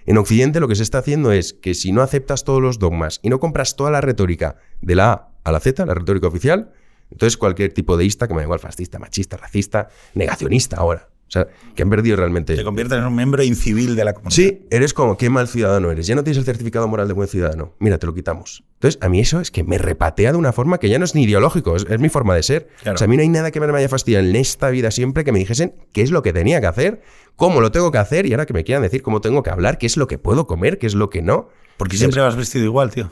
[0.07, 3.21] En Occidente lo que se está haciendo es que si no aceptas todos los dogmas
[3.23, 6.73] y no compras toda la retórica de la A a la Z, la retórica oficial,
[7.11, 11.09] Entonces, cualquier tipo de ista, que me da igual, fascista, machista, racista, negacionista ahora.
[11.31, 11.47] O sea,
[11.77, 12.57] que han perdido realmente.
[12.57, 14.35] Te conviertes en un miembro incivil de la comunidad.
[14.35, 16.09] Sí, eres como, qué mal ciudadano eres.
[16.09, 17.73] Ya no tienes el certificado moral de buen ciudadano.
[17.79, 18.65] Mira, te lo quitamos.
[18.75, 21.15] Entonces, a mí eso es que me repatea de una forma que ya no es
[21.15, 22.69] ni ideológico, es, es mi forma de ser.
[22.83, 22.97] Claro.
[22.97, 25.23] O sea, a mí no hay nada que me haya fastidiado en esta vida siempre
[25.23, 27.01] que me dijesen qué es lo que tenía que hacer,
[27.37, 29.79] cómo lo tengo que hacer y ahora que me quieran decir cómo tengo que hablar,
[29.79, 31.49] qué es lo que puedo comer, qué es lo que no.
[31.77, 33.09] Porque siempre vas vestido igual, tío.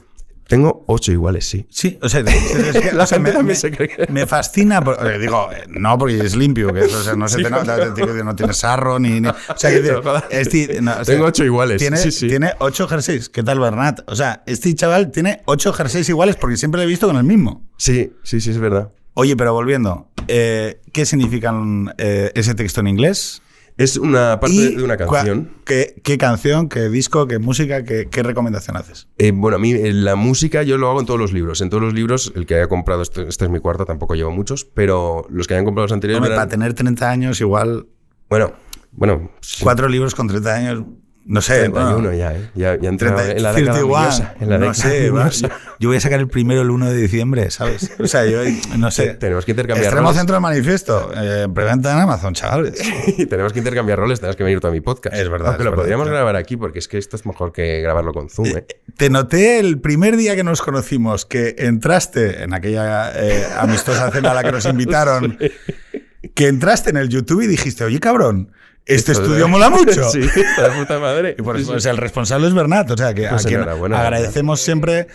[0.49, 1.67] Tengo ocho iguales, sí.
[1.71, 2.27] Sí, o sea, es
[2.81, 4.83] que- La o sea, gente me, también me- se cree que- me fascina.
[4.83, 7.45] por- eh, digo, eh, no, porque es limpio, que eso, o sea, no se te
[7.45, 9.21] que no tiene sarro ni.
[9.21, 10.25] ni- o sea, que, No jodas.
[10.31, 12.29] este- no, o sea, Tengo ocho iguales, Tiene, sí, sí.
[12.29, 13.29] tiene ocho jerseys.
[13.29, 14.01] ¿Qué tal, Bernat?
[14.11, 17.25] O sea, este chaval tiene ocho jerseys iguales porque siempre lo he visto con el
[17.25, 17.69] mismo.
[17.77, 18.91] Sí, sí, sí, es verdad.
[19.15, 23.43] Oye, pero volviendo, eh, ¿qué significan eh, ese texto en inglés?
[23.79, 25.51] Es una parte Y de una canción.
[25.65, 29.09] ¿qué, qué canción, qué disco, qué música, qué, qué recomendación haces?
[29.19, 31.61] Eh, bueno, a mí eh, la música yo lo hago en todos los libros.
[31.61, 34.33] En todos los libros, el que haya comprado, este, este es mi cuarto, tampoco llevo
[34.33, 36.19] muchos, pero los que hayan comprado los anteriores...
[36.19, 37.87] Hombre, verán- para tener 30 años, igual
[38.29, 38.53] Bueno,
[38.91, 40.85] bueno, sí, cuatro libros con 30 años,
[41.29, 41.69] no sé.
[41.69, 42.51] 31 bueno, ya, ¿eh?
[42.55, 45.49] Ya, ya he entrado 30, en la década 31, miosa, en la no sé, yo,
[45.79, 47.93] yo voy a sacar el primero el 1 de diciembre, ¿sabes?
[47.99, 48.41] O sea, yo
[48.79, 49.09] no sé.
[49.21, 50.19] Tenemos que intercambiar Extremo roles.
[50.19, 52.81] centro del manifiesto, eh, preventa en Amazon, chavales.
[53.29, 55.15] tenemos que intercambiar roles, tenemos que venir tú a mi podcast.
[55.15, 56.17] Es verdad, Aunque es lo verdad, podríamos claro.
[56.17, 58.67] grabar aquí porque es que esto es mejor que grabarlo con Zoom, ¿eh?
[58.97, 64.31] Te noté el primer día que nos conocimos que entraste en aquella eh, amistosa cena
[64.31, 65.39] a la que nos invitaron,
[66.35, 68.51] que entraste en el YouTube y dijiste, oye cabrón,
[68.89, 70.11] este estudio mola mucho.
[70.11, 71.35] sí, está de puta madre.
[71.39, 71.75] Y por Sí, eso sí.
[71.75, 75.07] pues, el responsable es Bernat, o sea que Pues a quien enhorabuena, agradecemos siempre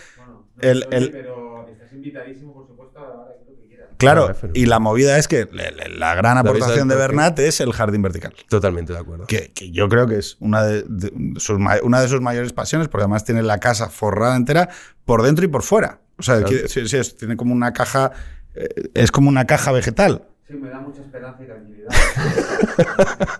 [0.60, 3.88] el, el- Pero estás invitadísimo, por supuesto, a lo que quieras.
[3.96, 6.94] Claro, y la movida es que le- le- la gran ¿Sabéis aportación de?
[6.96, 8.34] Bernat es el jardín vertical.
[8.48, 9.26] Totalmente de acuerdo.
[9.26, 12.88] Que, que yo creo que es una de, de sus, una de sus mayores pasiones,
[12.88, 14.68] porque además tiene la casa forrada entera
[15.04, 16.00] por dentro y por fuera.
[16.18, 16.50] O sea, Claro.
[16.50, 18.12] que- sí, sí, es- tiene como una caja,
[18.54, 20.28] eh, es como una caja vegetal.
[20.46, 21.88] Sí, me da mucha esperanza y tranquilidad.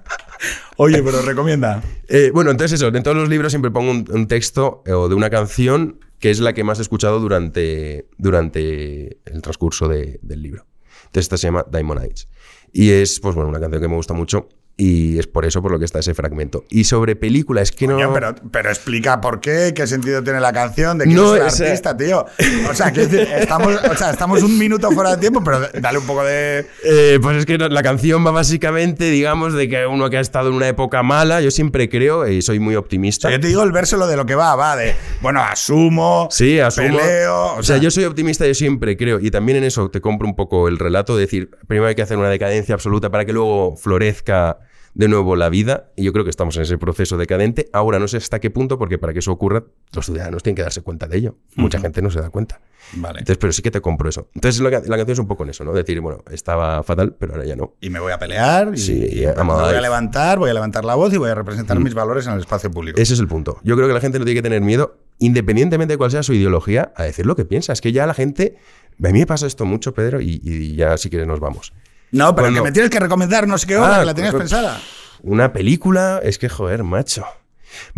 [0.77, 1.83] Oye, pero recomienda.
[2.09, 5.09] Eh, bueno, entonces eso, en todos los libros siempre pongo un, un texto eh, o
[5.09, 10.19] de una canción que es la que más he escuchado durante, durante el transcurso de-
[10.23, 10.67] del libro.
[11.07, 12.29] Entonces esta se llama Diamond Eyes.
[12.73, 15.71] Y es, pues bueno, una canción que me gusta mucho y es por eso por
[15.71, 16.65] lo que está ese fragmento.
[16.69, 17.95] Y sobre película, es que no...
[17.95, 21.41] Coño, pero, pero explica por qué, qué sentido tiene la canción, de quién No, es
[21.43, 22.27] el o sea- artista, tío.
[22.69, 26.07] O sea, decir, estamos, o sea, estamos un minuto fuera de tiempo, pero dale un
[26.07, 26.67] poco de.
[26.85, 30.49] Eh, pues es que la canción va básicamente, digamos, de que uno que ha estado
[30.49, 33.29] en una época mala, yo siempre creo, y soy muy O optimista.
[33.29, 36.29] sea, yo te digo el verso lo de lo que va, va de, bueno, asumo,
[36.33, 36.99] Sí, asumo.
[36.99, 37.55] peleo.
[37.57, 40.35] O sea, yo soy optimista, yo siempre creo, y también en eso te compro un
[40.35, 43.77] poco el relato de decir, primero hay que hacer una decadencia absoluta para que luego
[43.77, 44.59] florezca
[44.95, 47.69] de nuevo la vida, y yo creo que estamos en ese proceso decadente.
[47.73, 50.63] Ahora no sé hasta qué punto, porque para que eso ocurra, los ciudadanos tienen que
[50.63, 51.37] darse cuenta de ello.
[51.57, 52.61] Mucha gente no se da cuenta.
[52.93, 53.21] Vale.
[53.21, 54.29] Entonces, pero sí que te compro eso.
[54.35, 55.73] Entonces, la, la canción es un poco en eso, ¿no?
[55.73, 57.75] Decir, bueno, estaba fatal, pero ahora ya no.
[57.81, 60.95] Y me voy a pelear, y, Sí, y voy a levantar, voy a levantar la
[60.95, 63.01] voz y voy a representar mis valores en el espacio público.
[63.01, 63.59] Ese es el punto.
[63.65, 66.35] Yo creo que la gente no tiene que tener miedo, independientemente de cuál sea su
[66.35, 67.73] ideología, a decir lo que piensa.
[67.73, 68.57] Es que ya la gente.
[69.03, 71.73] A mí me pasa esto mucho, Pedro, y, y ya si quieres nos vamos.
[72.15, 74.35] No, pero que me tienes que recomendar no sé qué obra Ah, que la tenías
[74.35, 74.81] pensada.
[75.23, 77.25] Una película, es que joder, macho.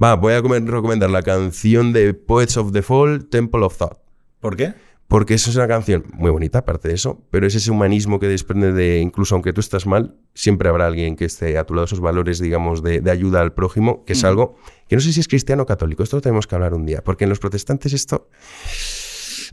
[0.03, 3.99] Va, voy a recomendar la canción de Poets of the Fall, Temple of Thought.
[4.41, 4.75] ¿Por qué?
[5.09, 8.27] Porque eso es una canción muy bonita, aparte de eso, pero es ese humanismo que
[8.27, 11.85] desprende de, incluso aunque tú estás mal, siempre habrá alguien que esté a tu lado,
[11.85, 14.57] esos valores, digamos, de, de ayuda al prójimo, que es algo
[14.89, 17.05] que no sé si es cristiano o católico, esto lo tenemos que hablar un día,
[17.05, 18.29] porque en los protestantes esto...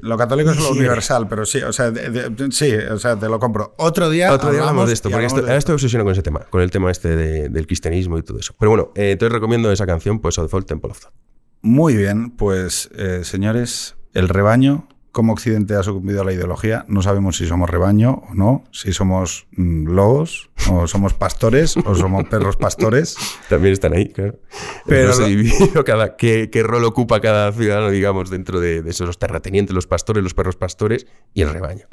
[0.04, 0.80] Lo católico es lo Sí.
[0.80, 3.74] universal, pero sí, o sea, de- de- sí, o sea, te lo compro.
[3.78, 6.22] Otro día, Otro día hablamos de esto, porque esto, de ahora estoy obsesionado con ese
[6.24, 8.54] tema, con el tema este de- del cristianismo y todo eso.
[8.60, 11.14] Pero bueno, eh, entonces recomiendo esa canción, pues, Fall, Temple of Thought.
[11.62, 17.03] Muy bien, pues eh, señores, el rebaño, como Occidente ha sucumbido a la ideología, no
[17.03, 22.26] sabemos si somos rebaño o no, si somos mm, lobos, o somos pastores, o somos
[22.26, 23.16] perros pastores.
[23.49, 24.39] También están ahí, claro.
[24.88, 25.14] Pero
[25.86, 29.86] cada, qué, qué rol ocupa cada ciudadano, digamos, dentro de, de esos los terratenientes, los
[29.86, 31.05] pastores, los perros pastores
[31.36, 31.86] y el rebaño.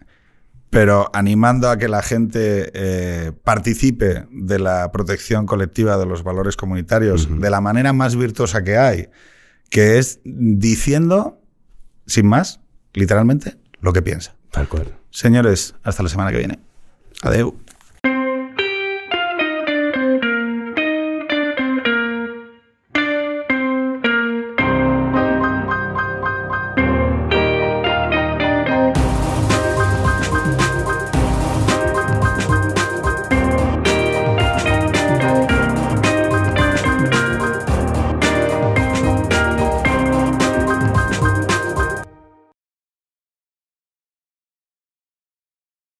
[0.70, 6.56] pero animando a que la gente eh, participe de la protección colectiva de los valores
[6.56, 9.10] comunitarios de la manera más virtuosa que hay,
[9.68, 11.38] que es diciendo,
[12.06, 12.60] sin más,
[12.92, 14.34] literalmente, lo que piensa.
[14.50, 14.96] Tal cual.
[15.10, 16.58] Señores, hasta la semana que viene.
[17.22, 17.56] Adeu.